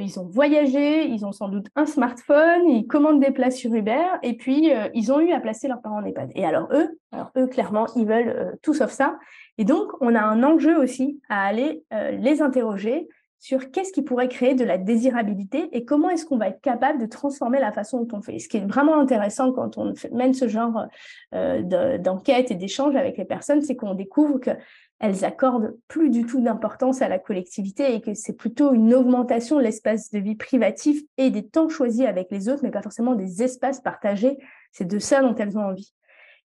[0.00, 4.04] ils ont voyagé, ils ont sans doute un smartphone, ils commandent des places sur Uber.
[4.22, 6.32] Et puis euh, ils ont eu à placer leurs parents en EHPAD.
[6.34, 9.18] Et alors eux, alors eux clairement, ils veulent euh, tout sauf ça.
[9.58, 13.08] Et donc on a un enjeu aussi à aller euh, les interroger
[13.38, 16.98] sur qu'est-ce qui pourrait créer de la désirabilité et comment est-ce qu'on va être capable
[16.98, 18.38] de transformer la façon dont on fait.
[18.38, 20.86] Ce qui est vraiment intéressant quand on mène ce genre
[21.32, 24.50] d'enquête et d'échange avec les personnes, c'est qu'on découvre que
[25.00, 29.58] elles accordent plus du tout d'importance à la collectivité et que c'est plutôt une augmentation
[29.58, 33.14] de l'espace de vie privatif et des temps choisis avec les autres, mais pas forcément
[33.14, 34.38] des espaces partagés.
[34.72, 35.92] C'est de ça dont elles ont envie.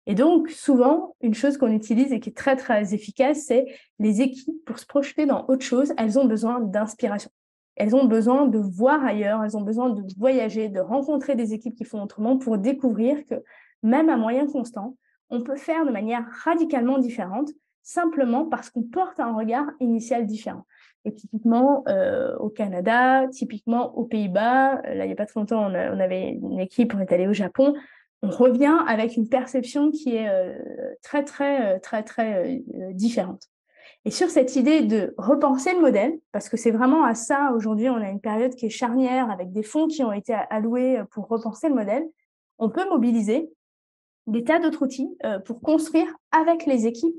[0.10, 3.66] Et donc, souvent, une chose qu'on utilise et qui est très, très efficace, c'est
[4.00, 7.30] les équipes, pour se projeter dans autre chose, elles ont besoin d'inspiration.
[7.76, 11.76] Elles ont besoin de voir ailleurs, elles ont besoin de voyager, de rencontrer des équipes
[11.76, 13.36] qui font autrement pour découvrir que
[13.84, 14.96] même à moyen constant,
[15.30, 17.50] on peut faire de manière radicalement différente
[17.84, 20.66] simplement parce qu'on porte un regard initial différent.
[21.06, 25.40] Et typiquement euh, au Canada, typiquement aux Pays-Bas, euh, là il n'y a pas très
[25.40, 27.76] longtemps, on, avait une équipe, on est allé au Japon,
[28.22, 30.58] on revient avec une perception qui est euh,
[31.04, 33.44] très, très, très, très différente.
[34.06, 37.90] Et sur cette idée de repenser le modèle, parce que c'est vraiment à ça, aujourd'hui,
[37.90, 41.28] on a une période qui est charnière avec des fonds qui ont été alloués pour
[41.28, 42.06] repenser le modèle,
[42.58, 43.50] on peut mobiliser
[44.28, 45.10] des tas d'autres outils
[45.46, 47.16] pour construire avec les équipes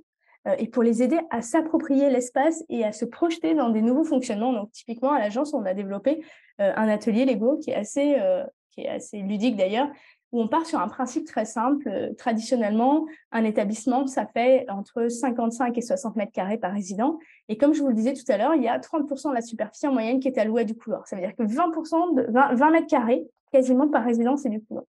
[0.49, 4.05] euh, et pour les aider à s'approprier l'espace et à se projeter dans des nouveaux
[4.05, 4.53] fonctionnements.
[4.53, 6.22] Donc, typiquement, à l'agence, on a développé
[6.61, 9.88] euh, un atelier Lego qui est assez, euh, qui est assez ludique d'ailleurs,
[10.32, 12.12] où on part sur un principe très simple.
[12.18, 17.18] traditionnellement, un établissement, ça fait entre 55 et 60 mètres carrés par résident.
[17.48, 19.40] Et comme je vous le disais tout à l'heure, il y a 30% de la
[19.40, 21.06] superficie en moyenne qui est allouée du couloir.
[21.06, 24.62] Ça veut dire que 20%, de 20, 20 mètres carrés, quasiment par résident, c'est du
[24.62, 24.84] couloir.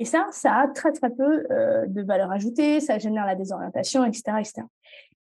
[0.00, 4.04] Et ça, ça a très, très peu euh, de valeur ajoutée, ça génère la désorientation,
[4.04, 4.38] etc.
[4.38, 4.62] etc.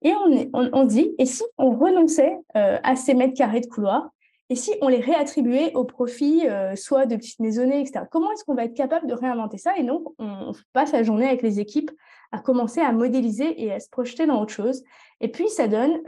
[0.01, 4.09] Et on, on, dit, et si on renonçait euh, à ces mètres carrés de couloir,
[4.49, 8.05] et si on les réattribuait au profit euh, soit de petites maisonnées, etc.
[8.11, 9.77] Comment est-ce qu'on va être capable de réinventer ça?
[9.77, 11.91] Et donc, on passe la journée avec les équipes
[12.31, 14.83] à commencer à modéliser et à se projeter dans autre chose.
[15.21, 16.01] Et puis, ça donne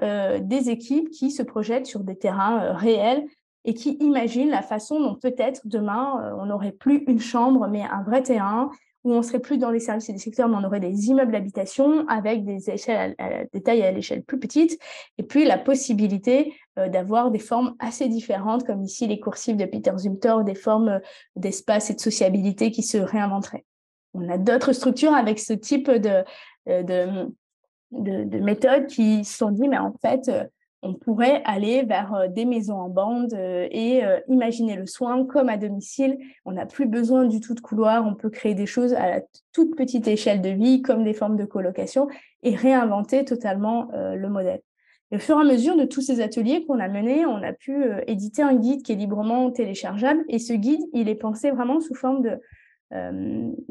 [0.46, 3.26] des équipes qui se projettent sur des terrains réels
[3.68, 7.84] et qui imagine la façon dont peut-être demain, euh, on n'aurait plus une chambre, mais
[7.84, 8.72] un vrai terrain,
[9.08, 11.32] où on serait plus dans les services et les secteurs, mais on aurait des immeubles
[11.32, 13.16] d'habitation avec des échelles,
[13.54, 14.78] des tailles à l'échelle plus petite,
[15.18, 19.66] et puis la possibilité euh, d'avoir des formes assez différentes, comme ici les coursives de
[19.66, 21.00] Peter Zumthor, des formes euh,
[21.38, 23.66] d'espace et de sociabilité qui se réinventeraient.
[24.14, 26.24] On a d'autres structures avec ce type de,
[26.66, 27.30] de,
[27.92, 30.30] de, de méthodes qui se sont dit, mais en fait,
[30.88, 35.26] on pourrait aller vers euh, des maisons en bande euh, et euh, imaginer le soin
[35.26, 36.18] comme à domicile.
[36.46, 39.22] On n'a plus besoin du tout de couloir, on peut créer des choses à la
[39.52, 42.08] toute petite échelle de vie, comme des formes de colocation,
[42.44, 44.62] et réinventer totalement le modèle.
[45.12, 47.86] Au fur et à mesure de tous ces ateliers qu'on a menés, on a pu
[48.06, 50.24] éditer un guide qui est librement téléchargeable.
[50.30, 52.40] Et ce guide, il est pensé vraiment sous forme de...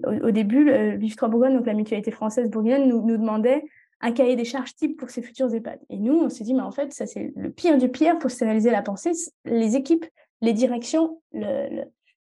[0.05, 3.63] au, début, Trois Bourgogne, donc la mutualité française bourguignonne, nous, nous demandait
[4.01, 5.81] un cahier des charges type pour ces futurs EHPAD.
[5.89, 8.31] Et nous, on s'est dit, mais en fait, ça c'est le pire du pire pour
[8.31, 9.13] stériliser la pensée.
[9.45, 10.05] Les équipes,
[10.43, 11.21] les directions,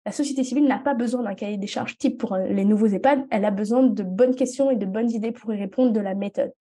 [0.05, 2.87] la société civile n'a pas besoin d'un cahier des charges type pour euh, les nouveaux
[2.87, 3.25] EHPAD.
[3.31, 6.13] Elle a besoin de bonnes questions et de bonnes idées pour y répondre de la
[6.13, 6.53] méthode.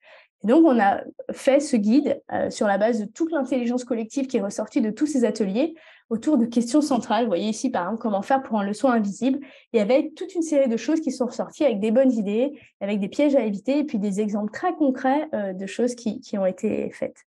[0.43, 1.03] Et donc, on a
[1.33, 4.91] fait ce guide euh, sur la base de toute l'intelligence collective qui est ressortie de
[4.91, 5.75] tous ces ateliers
[6.11, 7.25] autour de questions centrales.
[7.25, 9.41] Vous voyez ici, par exemple, comment faire pour un leçon invisible.
[9.73, 13.01] Et avec toute une série de choses qui sont ressorties avec des bonnes idées, avec
[13.01, 16.37] des pièges à éviter, et puis des exemples très concrets euh, de choses qui, qui,
[16.39, 17.25] ont été faites.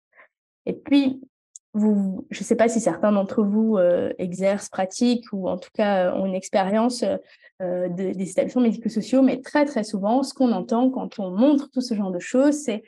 [0.65, 1.21] Et puis,
[1.75, 5.71] vous, je ne sais pas si certains d'entre vous euh, exercent, pratiquent, ou en tout
[5.73, 7.03] cas euh, ont une expérience
[7.61, 11.93] des établissements médico-sociaux, mais très, très souvent, ce qu'on entend quand on montre tout ce
[11.93, 12.83] genre de choses, c'est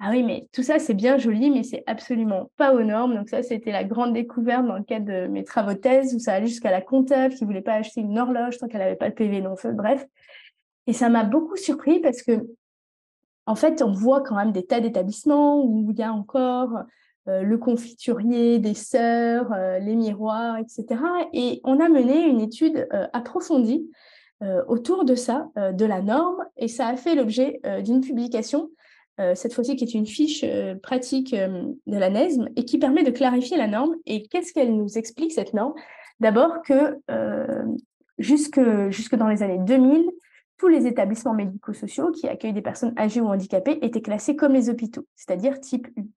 [0.00, 3.16] ah oui, mais tout ça, c'est bien joli, mais c'est absolument pas aux normes.
[3.16, 6.34] Donc ça, c'était la grande découverte dans le cadre de mes travaux thèse, où ça
[6.34, 9.14] allait jusqu'à la comptable qui voulait pas acheter une horloge tant qu'elle n'avait pas le
[9.14, 10.06] PV non feu, bref.
[10.86, 12.46] Et ça m'a beaucoup surpris parce que,
[13.46, 16.78] en fait, on voit quand même des tas d'établissements où il y a encore
[17.26, 20.86] le confiturier, des sœurs, les miroirs, etc.
[21.34, 23.90] Et on a mené une étude approfondie
[24.66, 28.87] autour de ça, de la norme, et ça a fait l'objet d'une publication euh,
[29.34, 33.02] cette fois-ci qui est une fiche euh, pratique euh, de la NESM et qui permet
[33.02, 33.96] de clarifier la norme.
[34.06, 35.74] Et qu'est-ce qu'elle nous explique, cette norme?
[36.20, 36.98] D'abord que
[38.18, 38.60] jusque,
[38.90, 40.10] jusque dans les années 2000,
[40.56, 44.68] tous les établissements médico-sociaux qui accueillent des personnes âgées ou handicapées étaient classés comme les
[44.68, 46.08] hôpitaux, c'est-à-dire type U.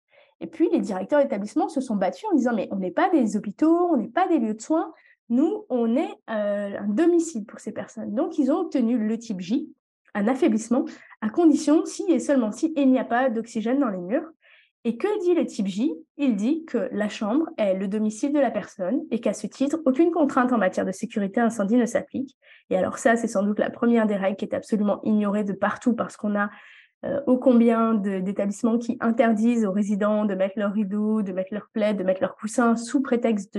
[0.41, 3.37] Et puis, les directeurs d'établissements se sont battus en disant, mais on n'est pas des
[3.37, 4.95] hôpitaux, on n'est pas des lieux de soins,
[5.29, 8.15] nous, on est un domicile pour ces personnes.
[8.15, 9.73] Donc, ils ont obtenu le type J,
[10.15, 10.85] un affaiblissement,
[11.21, 14.29] à condition si et seulement si il n'y a pas d'oxygène dans les murs.
[14.85, 15.93] Et que dit le type J?
[16.17, 19.79] Il dit que la chambre est le domicile de la personne et qu'à ce titre,
[19.85, 22.35] aucune contrainte en matière de sécurité incendie ne s'applique.
[22.71, 25.53] Et alors ça, c'est sans doute la première des règles qui est absolument ignorée de
[25.53, 26.49] partout parce qu'on a
[27.07, 31.71] euh, ô combien d'établissements qui interdisent aux résidents de mettre leurs rideaux, de mettre leurs
[31.73, 33.59] plaids, de mettre leurs coussins sous prétexte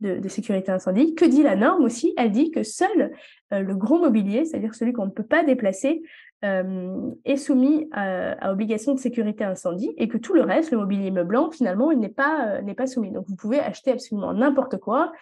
[0.00, 1.14] de, sécurité incendie.
[1.14, 2.12] Que dit la norme aussi?
[2.16, 3.12] Elle dit que seul
[3.52, 6.02] euh, le gros mobilier, c'est-à-dire celui qu'on ne peut pas déplacer,
[6.44, 11.12] euh, est soumis à, obligation de sécurité incendie et que tout le reste, le mobilier
[11.12, 13.12] meublant, finalement, n'est pas, n'est pas soumis.
[13.12, 15.12] Donc vous pouvez acheter absolument n'importe quoi,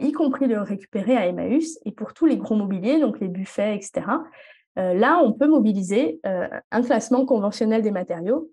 [0.00, 1.78] y compris le récupérer à Emmaüs.
[1.84, 6.20] Et pour tous les gros mobiliers, donc les buffets, etc., euh, là, on peut mobiliser
[6.26, 8.50] euh, un classement conventionnel des matériaux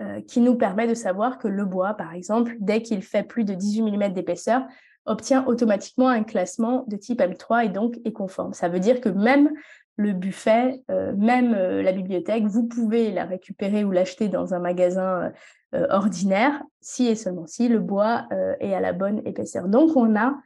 [0.00, 3.44] euh, qui nous permet de savoir que le bois, par exemple, dès qu'il fait plus
[3.44, 4.62] de 18 mm d'épaisseur,
[5.06, 8.52] obtient automatiquement un classement de type M3 et donc est conforme.
[8.52, 9.50] Ça veut dire que même
[9.96, 15.32] le buffet, même la bibliothèque, vous pouvez la récupérer ou l'acheter dans un magasin
[15.72, 18.26] ordinaire si et seulement si le bois
[18.60, 19.68] est à la bonne épaisseur.
[19.68, 20.36] Donc on a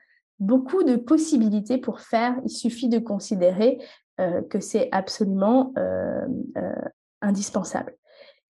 [0.40, 2.36] beaucoup de possibilités pour faire.
[2.44, 3.78] Il suffit de considérer
[4.20, 6.24] euh, que c'est absolument euh,
[6.56, 6.72] euh,
[7.20, 7.96] indispensable.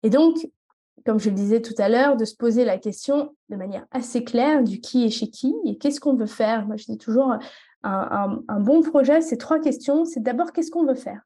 [0.04, 0.36] Et donc,
[1.04, 4.22] comme je le disais tout à l'heure, de se poser la question de manière assez
[4.22, 6.64] claire du qui est chez qui et qu'est-ce qu'on veut faire.
[6.64, 7.34] Moi, je dis toujours,
[7.82, 10.04] un, bon projet, c'est trois questions.
[10.04, 11.22] C'est d'abord, qu'est-ce qu'on veut faire?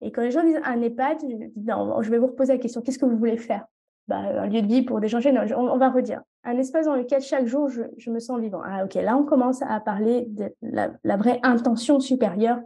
[0.00, 2.98] Et quand les gens disent un EHPAD, je, non, vais vous reposer la question, qu'est-ce
[2.98, 3.66] que vous voulez faire?
[4.08, 5.52] Bah, Un lieu de vie pour gens gênés.
[5.54, 6.22] On, va redire.
[6.44, 8.62] Un espace dans lequel chaque jour, je, me sens vivant.
[8.64, 12.58] Ah, ok, là, on commence à parler de la vraie intention supérieure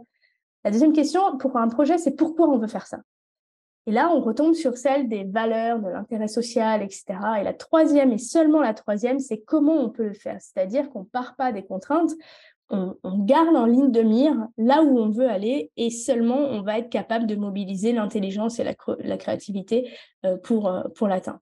[0.63, 2.99] la deuxième question pour un projet, c'est pourquoi on veut faire ça?
[3.87, 7.05] Et là, on retombe sur celle des valeurs, de l'intérêt social, etc.
[7.39, 10.37] Et la troisième, et seulement la troisième, c'est comment on peut le faire.
[10.39, 12.11] C'est-à-dire qu'on ne part pas des contraintes,
[12.69, 16.79] on, garde en ligne de mire là où on veut aller et seulement on va
[16.79, 19.91] être capable de mobiliser l'intelligence et la, créativité
[20.25, 21.39] euh, pour, euh, pour l'atteindre.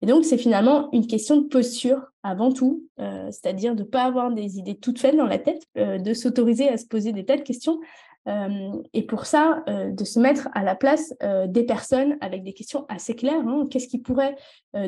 [0.00, 4.02] Et donc, c'est finalement une question de posture avant tout, euh, c'est-à-dire de ne pas
[4.02, 7.36] avoir des idées toutes faites dans la tête, de s'autoriser à se poser des tas
[7.36, 7.78] de questions
[8.26, 12.52] et pour ça, euh, de se mettre à la place euh, des personnes avec des
[12.52, 13.46] questions assez claires.
[13.46, 13.66] Hein.
[13.70, 14.36] Qu'est-ce qui pourrait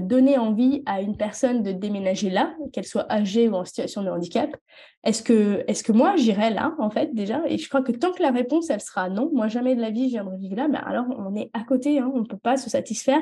[0.00, 4.08] donner envie à une personne de déménager là, qu'elle soit âgée ou en situation de
[4.08, 4.56] handicap?
[5.04, 7.42] Est-ce que, est que moi, j'irais là, en fait, déjà?
[7.48, 9.90] Et je crois que tant que la réponse, elle sera non, moi, jamais de la
[9.90, 11.98] vie, je viendrai vivre là, mais alors on est à côté.
[11.98, 12.10] Hein.
[12.14, 13.20] on ne peut pas se satisfaire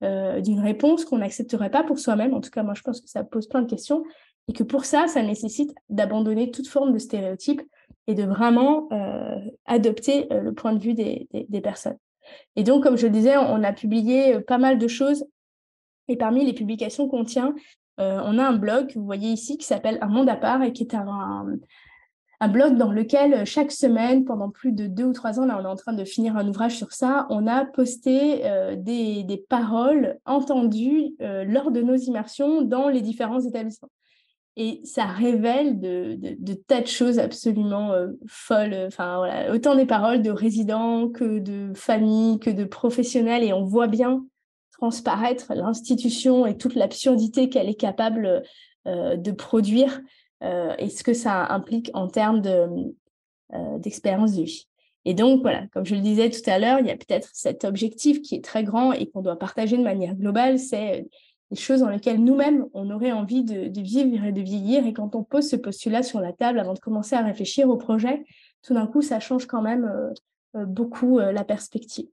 [0.00, 2.32] d'une réponse qu'on n'accepterait pas pour soi-même.
[2.32, 4.04] En tout cas, moi, je pense que ça pose plein de questions
[4.48, 7.62] et que pour ça, ça nécessite d'abandonner toute forme de stéréotypes
[8.06, 9.36] et de vraiment euh,
[9.66, 11.28] adopter euh, le point de vue des,
[11.62, 11.98] personnes.
[12.56, 15.24] Et donc, comme je le disais, on a publié euh, pas mal de choses.
[16.08, 17.54] Et parmi les publications qu'on tient,
[17.98, 20.72] on a un blog que vous voyez ici qui s'appelle Un monde à part et
[20.72, 21.44] qui est un,
[22.48, 25.68] blog dans lequel chaque semaine, pendant plus de deux ou trois ans, là on est
[25.68, 28.44] en train de finir un ouvrage sur ça, on a posté
[28.76, 33.90] des, paroles entendues lors de nos immersions dans les différents établissements.
[34.60, 38.74] Et ça révèle de, tas de choses absolument euh, folles.
[38.88, 43.44] Enfin, voilà, autant des paroles de résidents que de familles, que de professionnels.
[43.44, 44.26] Et on voit bien
[44.72, 48.42] transparaître l'institution et toute l'absurdité qu'elle est capable
[48.88, 50.00] euh, de produire
[50.42, 52.42] euh, et ce que ça implique en termes
[53.78, 54.66] d'expérience de, vie.
[55.04, 57.64] Et donc, voilà, comme je le disais tout à l'heure, il y a peut-être cet
[57.64, 61.06] objectif qui est très grand et qu'on doit partager de manière globale, c'est
[61.50, 64.86] des choses dans lesquelles nous-mêmes, on aurait envie de, vivre et de vieillir.
[64.86, 67.76] Et quand on pose ce postulat sur la table avant de commencer à réfléchir au
[67.76, 68.24] projet,
[68.62, 72.06] tout d'un coup, ça change quand même euh, euh, beaucoup euh, la perspective.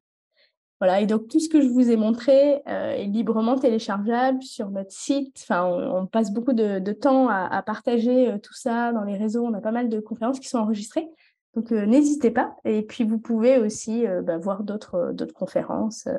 [0.80, 4.92] Voilà, et donc tout ce que je vous ai montré est librement téléchargeable sur notre
[4.92, 5.34] site.
[5.42, 9.46] Enfin, on, passe beaucoup de, temps à, partager tout ça dans les réseaux.
[9.46, 11.08] On a pas mal de conférences qui sont enregistrées.
[11.54, 12.58] Donc n'hésitez pas.
[12.66, 16.10] Et puis vous pouvez aussi bah, voir d'autres conférences.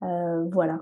[0.00, 0.80] voilà.